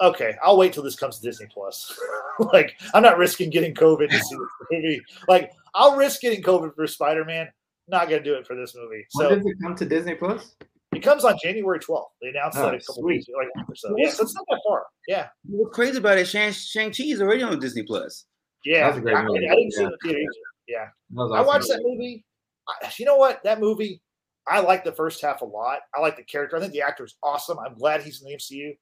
[0.00, 2.00] okay, I'll wait till this comes to Disney Plus.
[2.52, 5.02] like, I'm not risking getting COVID to see this movie.
[5.28, 7.48] Like, I'll risk getting COVID for Spider Man.
[7.88, 9.04] Not gonna do it for this movie.
[9.10, 10.54] So, when does it come to Disney Plus?
[10.94, 12.06] It comes on January 12th.
[12.22, 13.04] They announced oh, that ah, a couple sweet.
[13.04, 13.94] weeks like or so.
[13.98, 14.86] Yeah, so it's not that far.
[15.06, 15.28] Yeah.
[15.44, 18.24] What's crazy about it, Shang Shang Chi is already on Disney Plus.
[18.64, 19.52] Yeah, I, I, didn't yeah.
[19.70, 20.20] see the theater
[20.66, 21.36] Yeah, awesome.
[21.36, 22.24] I watched that movie.
[22.66, 23.42] I, you know what?
[23.44, 24.02] That movie,
[24.48, 25.80] I like the first half a lot.
[25.94, 26.56] I like the character.
[26.56, 27.58] I think the actor is awesome.
[27.58, 28.76] I'm glad he's in the MCU.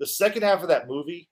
[0.00, 1.28] The second half of that movie,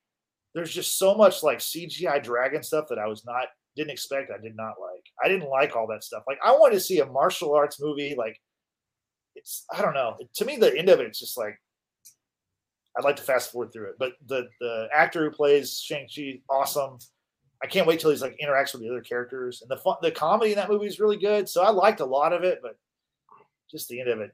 [0.55, 3.47] there's just so much like CGI dragon stuff that I was not
[3.77, 4.31] didn't expect.
[4.31, 5.05] I did not like.
[5.25, 6.25] I didn't like all that stuff.
[6.27, 8.15] Like I wanted to see a martial arts movie.
[8.17, 8.39] Like
[9.35, 10.17] it's I don't know.
[10.35, 11.59] To me, the end of it, it's just like
[12.97, 13.97] I'd like to fast forward through it.
[13.99, 16.99] But the the actor who plays Shang Chi, awesome.
[17.63, 20.11] I can't wait till he's like interacts with the other characters, and the fun, the
[20.11, 21.49] comedy in that movie is really good.
[21.49, 22.77] So I liked a lot of it, but
[23.73, 24.33] just the end of it,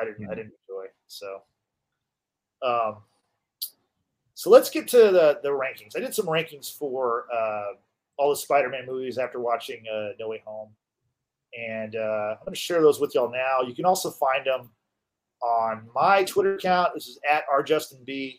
[0.00, 0.86] I didn't I didn't enjoy.
[1.08, 1.42] So,
[2.62, 2.98] um,
[4.34, 5.96] so let's get to the the rankings.
[5.96, 7.72] I did some rankings for uh,
[8.16, 10.68] all the Spider-Man movies after watching uh, No Way Home,
[11.58, 13.66] and uh, I'm going to share those with y'all now.
[13.66, 14.70] You can also find them
[15.42, 16.92] on my Twitter account.
[16.94, 18.38] This is at rjustinb,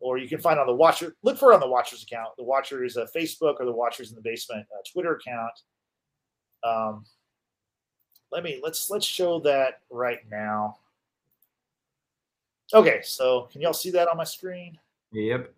[0.00, 1.14] or you can find on the Watcher.
[1.22, 2.30] Look for it on the Watchers account.
[2.36, 5.52] The Watchers uh, Facebook or the Watchers in the Basement uh, Twitter account.
[6.64, 7.04] Um,
[8.32, 10.78] let me let's let's show that right now.
[12.74, 14.78] Okay, so can y'all see that on my screen?
[15.12, 15.52] Yep.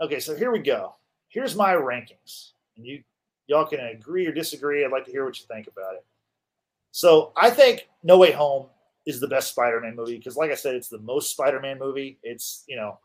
[0.00, 0.94] Okay, so here we go.
[1.28, 3.02] Here's my rankings, and you
[3.46, 4.84] y'all can agree or disagree.
[4.84, 6.04] I'd like to hear what you think about it.
[6.92, 8.66] So I think No Way Home
[9.06, 12.18] is the best Spider-Man movie because, like I said, it's the most Spider-Man movie.
[12.22, 12.98] It's you know,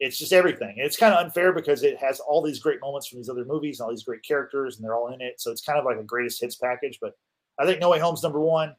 [0.00, 0.76] it's just everything.
[0.76, 3.44] And it's kind of unfair because it has all these great moments from these other
[3.44, 5.40] movies and all these great characters, and they're all in it.
[5.40, 6.98] So it's kind of like a greatest hits package.
[7.00, 7.16] But
[7.58, 8.74] I think No Way Home's number one.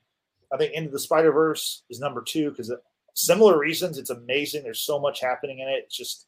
[0.53, 2.71] I think Into the Spider Verse is number two because
[3.13, 3.97] similar reasons.
[3.97, 4.63] It's amazing.
[4.63, 5.83] There's so much happening in it.
[5.85, 6.27] It's just,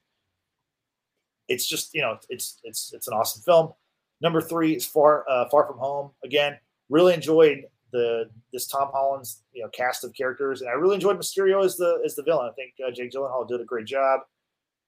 [1.47, 3.73] it's just you know, it's it's it's an awesome film.
[4.21, 6.11] Number three is Far uh, Far From Home.
[6.23, 6.57] Again,
[6.89, 11.17] really enjoyed the this Tom Holland's you know cast of characters, and I really enjoyed
[11.17, 12.49] Mysterio as the as the villain.
[12.49, 14.21] I think uh, Jake Gyllenhaal did a great job.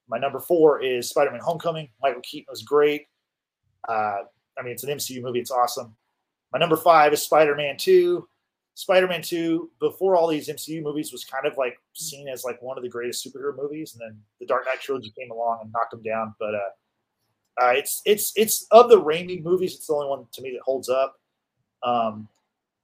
[0.07, 1.89] My number four is Spider-Man: Homecoming.
[2.01, 3.07] Michael Keaton was great.
[3.87, 4.19] Uh,
[4.59, 5.39] I mean, it's an MCU movie.
[5.39, 5.95] It's awesome.
[6.51, 8.27] My number five is Spider-Man Two.
[8.75, 12.77] Spider-Man 2, before all these MCU movies, was kind of like seen as like one
[12.77, 15.91] of the greatest superhero movies, and then the Dark Knight trilogy came along and knocked
[15.91, 16.33] them down.
[16.39, 20.41] But uh, uh, it's it's it's of the Raimi movies, it's the only one to
[20.41, 21.19] me that holds up.
[21.83, 22.27] Um,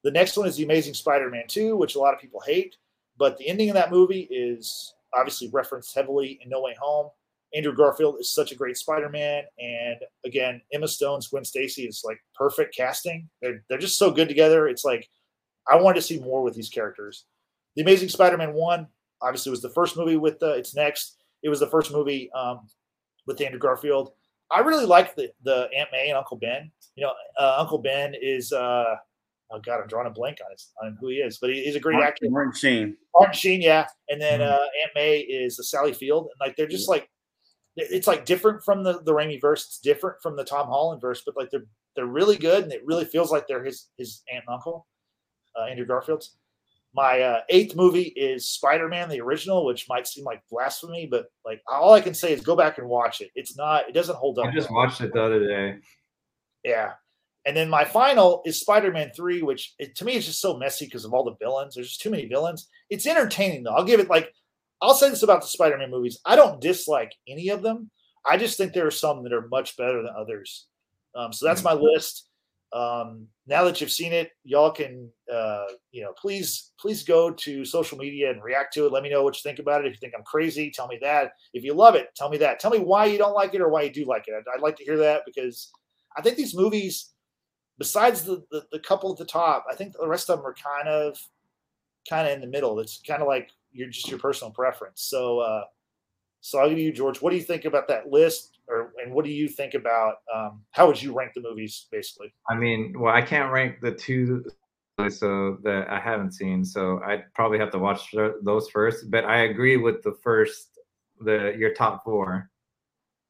[0.04, 2.76] the next one is The Amazing Spider-Man 2, which a lot of people hate,
[3.18, 7.10] but the ending of that movie is obviously referenced heavily in No Way Home.
[7.56, 12.20] Andrew Garfield is such a great Spider-Man, and again, Emma Stone's Gwen Stacy is like
[12.36, 13.30] perfect casting.
[13.42, 14.68] They're they're just so good together.
[14.68, 15.10] It's like
[15.70, 17.26] I wanted to see more with these characters.
[17.76, 18.88] The Amazing Spider-Man one
[19.22, 21.18] obviously was the first movie with the its next.
[21.44, 22.68] It was the first movie um,
[23.26, 24.12] with Andrew Garfield.
[24.52, 26.72] I really like the the Aunt May and Uncle Ben.
[26.96, 28.96] You know, uh, Uncle Ben is uh,
[29.52, 31.76] oh god, I'm drawing a blank on his on who he is, but he, he's
[31.76, 32.30] a great Martin, actor.
[32.30, 32.98] Martin Sheen.
[33.14, 34.52] Martin Sheen, yeah, and then mm-hmm.
[34.52, 37.10] uh, Aunt May is Sally Field, and like they're just like
[37.78, 39.66] it's like different from the the Raimi verse.
[39.66, 41.66] It's different from the Tom Holland verse, but like they're
[41.96, 44.88] they're really good, and it really feels like they're his his aunt and uncle
[45.58, 46.38] uh, Andrew Garfield's.
[46.94, 51.28] My uh, eighth movie is Spider Man, the original, which might seem like blasphemy, but
[51.46, 53.30] like all I can say is go back and watch it.
[53.36, 54.46] It's not, it doesn't hold up.
[54.46, 55.78] I just watched it the other day.
[56.64, 56.94] Yeah.
[57.46, 60.58] And then my final is Spider Man 3, which it, to me is just so
[60.58, 61.76] messy because of all the villains.
[61.76, 62.68] There's just too many villains.
[62.90, 63.76] It's entertaining, though.
[63.76, 64.34] I'll give it like,
[64.82, 66.20] I'll say this about the Spider Man movies.
[66.26, 67.90] I don't dislike any of them.
[68.26, 70.68] I just think there are some that are much better than others.
[71.16, 71.80] Um, so that's mm-hmm.
[71.80, 72.28] my list
[72.74, 77.64] um, now that you've seen it, y'all can, uh, you know, please, please go to
[77.64, 78.92] social media and react to it.
[78.92, 79.88] Let me know what you think about it.
[79.88, 81.32] If you think I'm crazy, tell me that.
[81.54, 82.60] If you love it, tell me that.
[82.60, 84.34] Tell me why you don't like it or why you do like it.
[84.34, 85.72] I'd, I'd like to hear that because
[86.18, 87.14] I think these movies,
[87.78, 90.56] besides the, the, the couple at the top, I think the rest of them are
[90.56, 91.18] kind of
[92.10, 92.80] kind of in the middle.
[92.80, 95.04] It's kind of like you're just your personal preference.
[95.04, 95.64] So uh,
[96.42, 97.22] so I'll give you George.
[97.22, 100.62] What do you think about that list, or and what do you think about um,
[100.72, 102.34] how would you rank the movies, basically?
[102.50, 104.46] I mean, well, I can't rank the two
[105.10, 108.14] so that I haven't seen, so I'd probably have to watch
[108.44, 109.12] those first.
[109.12, 110.80] But I agree with the first,
[111.20, 112.50] the your top four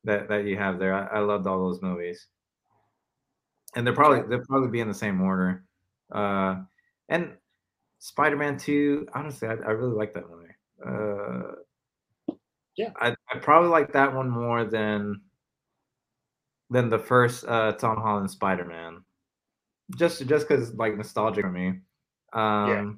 [0.03, 0.93] that that you have there.
[0.93, 2.27] I, I loved all those movies,
[3.75, 5.63] and they're probably they'll probably be in the same order.
[6.11, 6.61] Uh,
[7.09, 7.33] and
[7.99, 10.53] Spider-Man Two, honestly, I, I really like that movie.
[10.85, 12.35] Uh,
[12.75, 15.21] yeah, I, I probably like that one more than
[16.69, 19.03] than the first uh, Tom Holland Spider Man.
[19.97, 21.79] Just just because like nostalgic for me.
[22.33, 22.91] Um, yeah.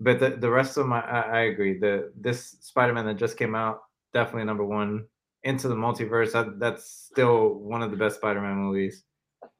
[0.00, 1.78] But the the rest of my I, I agree.
[1.78, 5.06] The this Spider Man that just came out definitely number one.
[5.44, 9.02] Into the multiverse that, that's still one of the best Spider Man movies,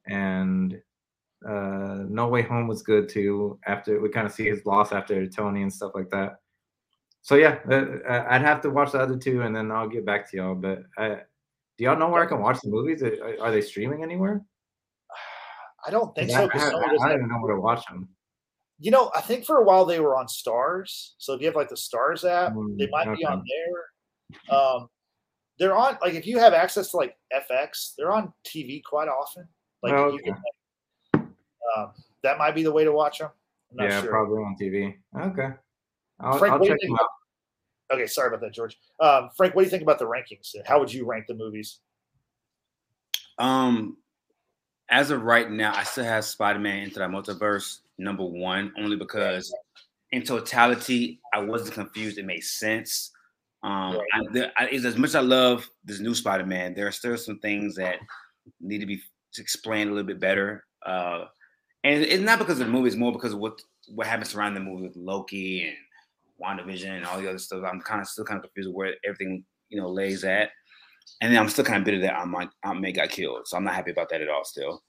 [0.06, 0.80] and
[1.48, 3.58] uh, No Way Home was good too.
[3.66, 6.36] After we kind of see his loss after Tony and stuff like that
[7.22, 10.28] so yeah, uh, I'd have to watch the other two, and then I'll get back
[10.30, 10.54] to y'all.
[10.56, 11.16] But uh,
[11.78, 13.02] do y'all know where I can watch the movies?
[13.02, 14.42] Are, they streaming anywhere?
[15.86, 16.48] I don't think so.
[16.52, 18.08] I, I, I, don't even know where to watch them.
[18.80, 21.10] You know, I think for a while they were on Starz.
[21.18, 23.18] So if you have like the Starz app, mm, they might okay.
[23.18, 24.58] be on there.
[24.58, 24.88] Um,
[25.60, 29.46] they're on like if you have access to like FX, they're on TV quite often.
[29.84, 30.24] Like, oh, okay.
[30.24, 30.36] can,
[31.76, 31.92] um,
[32.22, 33.30] that might be the way to watch them.
[33.78, 34.10] yeah, sure.
[34.10, 34.94] probably on TV.
[35.16, 35.48] Okay.
[36.20, 37.08] I'll, Frank, I'll check them out.
[37.92, 38.78] Okay, sorry about that, George.
[39.00, 40.54] Um, Frank, what do you think about the rankings?
[40.64, 41.80] How would you rank the movies?
[43.38, 43.96] Um,
[44.88, 49.52] as of right now, I still have Spider-Man Into the Multiverse number one, only because
[50.12, 52.18] in totality, I wasn't confused.
[52.18, 53.10] It made sense.
[53.62, 54.06] Um, right.
[54.14, 57.38] I, there, I, as much as I love this new Spider-Man, there are still some
[57.38, 57.96] things that
[58.60, 59.00] need to be
[59.38, 60.64] explained a little bit better.
[60.84, 61.26] Uh,
[61.84, 64.54] and it's not because of the movie; it's more because of what what happens around
[64.54, 65.76] the movie with Loki and
[66.42, 67.64] WandaVision and all the other stuff.
[67.64, 70.50] I'm kind of still kind of confused where everything you know lays at,
[71.20, 73.46] and then I'm still kind of bitter that Aunt, Aunt May got killed.
[73.46, 74.44] So I'm not happy about that at all.
[74.44, 74.82] Still,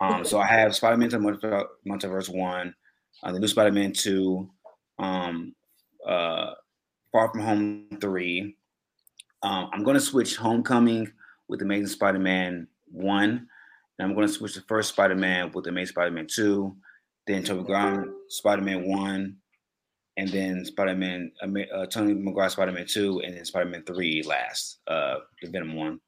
[0.00, 2.74] um, so I have Spider-Man to Multiverse One,
[3.22, 4.48] uh, the new Spider-Man Two,
[4.98, 5.54] um,
[6.06, 6.52] uh,
[7.12, 8.56] Far From Home Three.
[9.42, 11.12] Um, I'm going to switch Homecoming
[11.48, 13.48] with Amazing Spider-Man One,
[13.98, 16.76] and I'm going to switch the first Spider-Man with the Amazing Spider-Man Two,
[17.26, 19.36] then Tobey Maguire Spider-Man One,
[20.18, 21.30] and then Spider-Man,
[21.72, 26.00] uh, Tony Maguire Spider-Man two, and then Spider-Man three last, uh, the Venom one.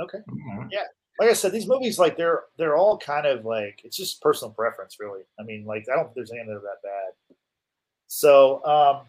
[0.00, 0.18] Okay.
[0.18, 0.68] Mm-hmm.
[0.72, 0.82] Yeah.
[1.20, 4.52] Like I said, these movies, like they're they're all kind of like it's just personal
[4.52, 5.20] preference, really.
[5.38, 7.36] I mean, like I don't think there's any that are that bad.
[8.08, 9.06] So, um,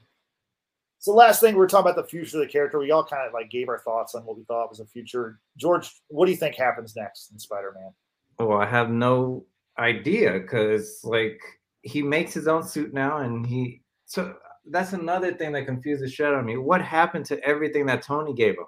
[1.04, 2.80] so last thing we are talking about the future of the character.
[2.80, 5.42] We all kind of like gave our thoughts on what we thought was the future.
[5.58, 7.92] George, what do you think happens next in Spider-Man?
[8.40, 9.44] Oh, I have no
[9.78, 11.42] idea because like
[11.82, 14.34] he makes his own suit now, and he so
[14.68, 16.56] that's another thing that confuses shit out of me.
[16.56, 18.68] What happened to everything that Tony gave him?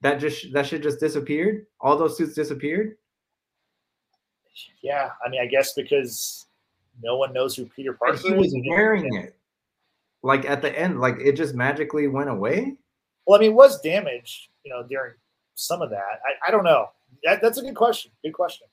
[0.00, 1.66] That just that shit just disappeared.
[1.82, 2.96] All those suits disappeared.
[4.80, 6.46] Yeah, I mean, I guess because
[7.02, 9.36] no one knows who Peter Parker he was wearing it.
[10.26, 12.76] Like at the end, like it just magically went away.
[13.26, 15.14] Well, I mean, it was damaged, you know, during
[15.54, 16.02] some of that.
[16.02, 16.88] I, I don't know.
[17.22, 18.10] That, that's a good question.
[18.24, 18.66] Good question.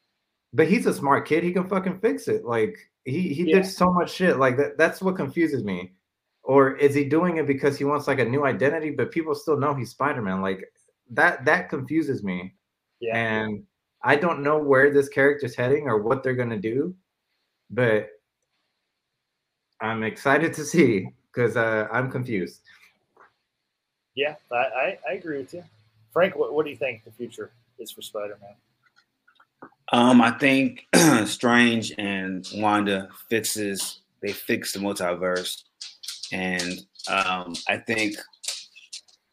[0.51, 1.43] But he's a smart kid.
[1.43, 2.43] He can fucking fix it.
[2.43, 2.75] Like
[3.05, 3.57] he he yeah.
[3.57, 4.37] did so much shit.
[4.37, 4.79] Like that.
[4.79, 5.93] That's what confuses me.
[6.41, 9.57] Or is he doing it because he wants like a new identity, but people still
[9.57, 10.41] know he's Spider Man?
[10.41, 10.65] Like
[11.11, 11.45] that.
[11.45, 12.55] That confuses me.
[12.99, 13.15] Yeah.
[13.15, 13.63] And
[14.03, 16.95] I don't know where this character's heading or what they're gonna do,
[17.69, 18.09] but
[19.81, 22.61] I'm excited to see because uh, I'm confused.
[24.15, 25.63] Yeah, I, I, I, agree with you.
[26.11, 29.69] Frank, what, what do you think the future is for Spider Man?
[29.91, 30.85] Um, I think
[31.25, 35.63] Strange and Wanda fixes they fix the multiverse,
[36.31, 36.79] and
[37.09, 38.15] um, I think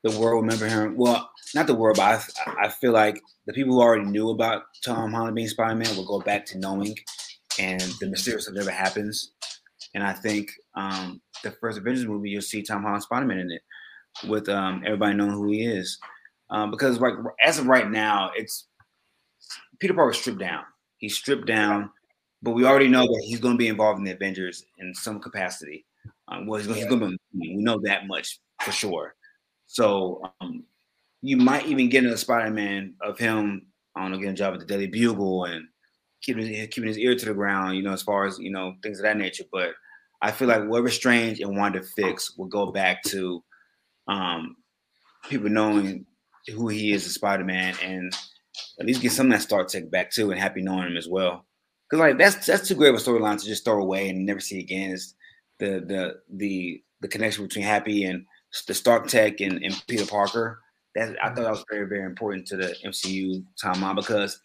[0.02, 0.96] the world remember him.
[0.96, 4.64] Well, not the world, but I, I feel like the people who already knew about
[4.84, 6.96] Tom Holland being Spider Man will go back to knowing,
[7.58, 9.32] and the mysterious stuff never happens.
[9.94, 13.50] And I think um, the first Avengers movie, you'll see Tom Holland Spider Man in
[13.52, 13.62] it,
[14.28, 15.98] with um, everybody knowing who he is.
[16.50, 17.14] Um, because like
[17.44, 18.66] as of right now, it's
[19.78, 20.64] Peter Parker stripped down.
[20.98, 21.90] He's stripped down,
[22.42, 25.20] but we already know that he's going to be involved in the Avengers in some
[25.20, 25.86] capacity.
[26.28, 27.18] Um, well, he's, going to be.
[27.34, 29.14] We know that much for sure.
[29.66, 30.64] So um,
[31.22, 33.66] you might even get a Spider-Man of him.
[33.96, 35.66] Getting a job at the Daily Bugle and
[36.22, 37.76] keeping his, keeping his ear to the ground.
[37.76, 39.44] You know, as far as you know, things of that nature.
[39.52, 39.74] But
[40.22, 43.42] I feel like whatever Strange and Wanda fix will go back to
[44.06, 44.56] um,
[45.28, 46.06] people knowing
[46.48, 48.14] who he is as Spider-Man and
[48.78, 51.08] at least get some of that Stark Tech back too, and happy knowing him as
[51.08, 51.46] well.
[51.88, 54.40] Because like that's that's too great of a storyline to just throw away and never
[54.40, 54.90] see again.
[54.90, 55.14] Is
[55.58, 58.24] the the the the connection between Happy and
[58.66, 60.60] the Stark Tech and, and Peter Parker.
[60.94, 64.40] That I thought that was very very important to the MCU timeline because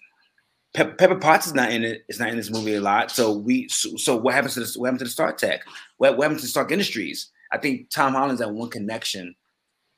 [0.75, 2.05] Pe- Pepper Potts is not in it.
[2.07, 3.09] It's not in this movie a lot.
[3.09, 4.75] So we so, so what happens to this?
[4.75, 5.63] What happens to the Stark Tech?
[5.97, 7.31] What, what happens to Stark Industries?
[7.51, 9.35] I think Tom Holland's that one connection,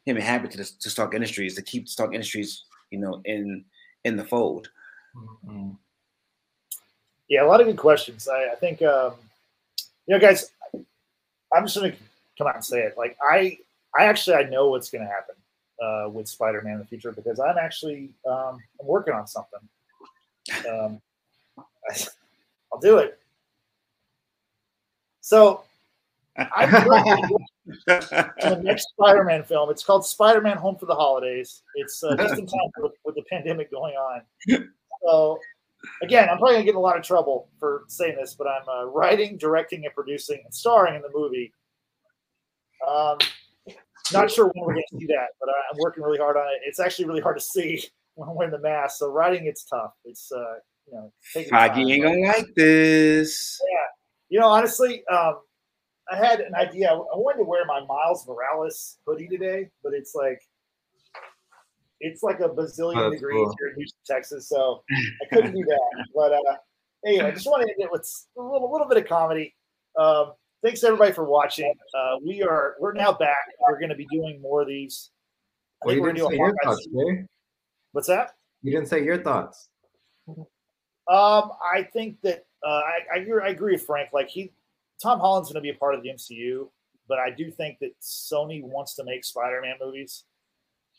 [0.05, 3.65] him and Happy to the to Stark Industries to keep Stark Industries, you know, in
[4.03, 4.69] in the fold.
[5.15, 5.71] Mm-hmm.
[7.29, 8.29] Yeah, a lot of good questions.
[8.29, 9.13] I, I think, um,
[10.05, 10.51] you know, guys,
[11.53, 11.97] I'm just going to
[12.37, 12.97] come out and say it.
[12.97, 13.57] Like, I,
[13.97, 15.35] I actually, I know what's going to happen
[15.81, 19.59] uh, with Spider-Man in the future because I'm actually, um, I'm working on something.
[20.69, 21.01] Um,
[21.57, 22.05] I,
[22.71, 23.19] will do it.
[25.21, 25.63] So,
[26.37, 26.71] I'm
[27.85, 29.69] the next Spider-Man film.
[29.69, 31.63] It's called Spider-Man: Home for the Holidays.
[31.75, 34.21] It's uh, just in time for, with the pandemic going on.
[35.03, 35.39] So
[36.01, 38.67] again, I'm probably gonna get in a lot of trouble for saying this, but I'm
[38.67, 41.53] uh, writing, directing, and producing and starring in the movie.
[42.87, 43.17] Um,
[44.13, 46.61] not sure when we're gonna see that, but I'm working really hard on it.
[46.65, 47.83] It's actually really hard to see
[48.17, 49.93] wearing the mask, so riding it's tough.
[50.05, 50.55] It's uh,
[50.87, 51.13] you know,
[51.49, 53.59] Foggy ain't gonna like this.
[53.69, 53.77] Yeah,
[54.29, 55.39] you know, honestly, um,
[56.11, 56.89] I had an idea.
[56.89, 60.41] I wanted to wear my Miles Morales hoodie today, but it's like
[61.99, 63.55] it's like a bazillion degrees cool.
[63.59, 64.49] here in Houston, Texas.
[64.49, 66.05] So I couldn't do that.
[66.15, 66.55] But uh,
[67.05, 69.55] anyway, I just want to end it with a little, little bit of comedy.
[69.99, 71.73] Um, thanks everybody for watching.
[71.97, 73.37] Uh, we are we're now back.
[73.59, 75.11] We're going to be doing more of these.
[75.83, 77.27] I think we're going to do a
[77.97, 78.35] What's that?
[78.61, 79.69] You didn't say your thoughts.
[80.29, 80.37] Um,
[81.09, 84.09] I think that uh, I, I, agree, I agree with Frank.
[84.13, 84.51] Like he,
[85.01, 86.69] Tom Holland's going to be a part of the MCU,
[87.07, 90.25] but I do think that Sony wants to make Spider-Man movies.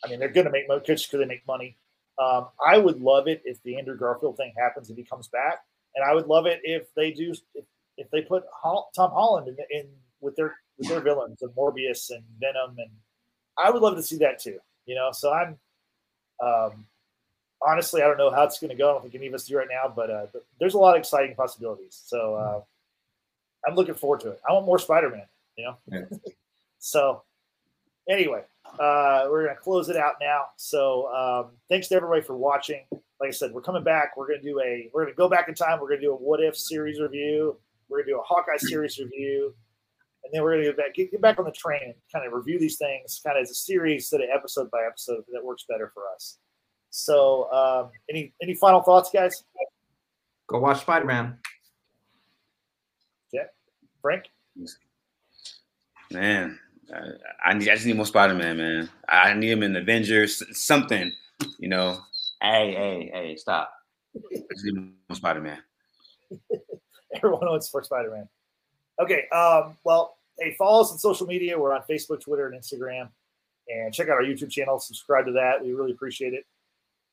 [0.05, 1.77] I mean, they're going to make because they make money.
[2.19, 5.61] Um, I would love it if the Andrew Garfield thing happens and he comes back,
[5.95, 7.65] and I would love it if they do if,
[7.97, 9.87] if they put Tom Holland in, in
[10.21, 12.91] with their with their villains and Morbius and Venom, and
[13.57, 14.59] I would love to see that too.
[14.85, 15.59] You know, so I'm
[16.43, 16.87] um,
[17.67, 18.91] honestly I don't know how it's going to go.
[18.91, 20.97] I don't think any of us do right now, but, uh, but there's a lot
[20.97, 22.01] of exciting possibilities.
[22.05, 22.61] So uh,
[23.67, 24.41] I'm looking forward to it.
[24.49, 25.27] I want more Spider-Man.
[25.57, 26.19] You know, yeah.
[26.79, 27.23] so
[28.09, 28.43] anyway,
[28.79, 30.47] uh, we're going to close it out now.
[30.57, 32.83] So um, thanks to everybody for watching.
[32.93, 34.17] Like I said, we're coming back.
[34.17, 35.81] We're going to do a we're going to go back in time.
[35.81, 37.57] We're going to do a what if series review.
[37.89, 39.55] We're going to do a Hawkeye series review,
[40.25, 42.27] and then we're going to get back get, get back on the train and kind
[42.27, 45.45] of review these things kind of as a series instead of episode by episode that
[45.45, 46.39] works better for us.
[46.91, 49.45] So, um, any any final thoughts, guys?
[50.49, 51.39] Go watch Spider Man.
[53.33, 53.45] yeah
[54.01, 54.25] Frank.
[56.11, 56.59] Man,
[57.45, 58.89] I, need, I just need more Spider Man, man.
[59.09, 61.13] I need him in Avengers, something,
[61.59, 62.01] you know.
[62.41, 63.73] Hey, hey, hey, stop.
[64.17, 65.59] I just need more Spider Man.
[67.15, 68.29] Everyone wants for Spider Man.
[69.01, 71.59] Okay, um, well, hey, follow us on social media.
[71.59, 73.09] We're on Facebook, Twitter, and Instagram.
[73.69, 74.81] And check out our YouTube channel.
[74.81, 75.63] Subscribe to that.
[75.63, 76.47] We really appreciate it.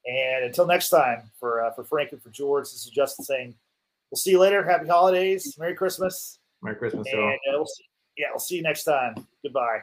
[0.05, 3.55] And until next time, for uh, for Frank and for George, this is Justin saying,
[4.11, 4.63] we'll see you later.
[4.63, 5.55] Happy holidays.
[5.59, 6.39] Merry Christmas.
[6.61, 7.07] Merry Christmas.
[7.11, 7.85] And uh, we'll see,
[8.17, 9.27] yeah, we'll see you next time.
[9.43, 9.79] Goodbye.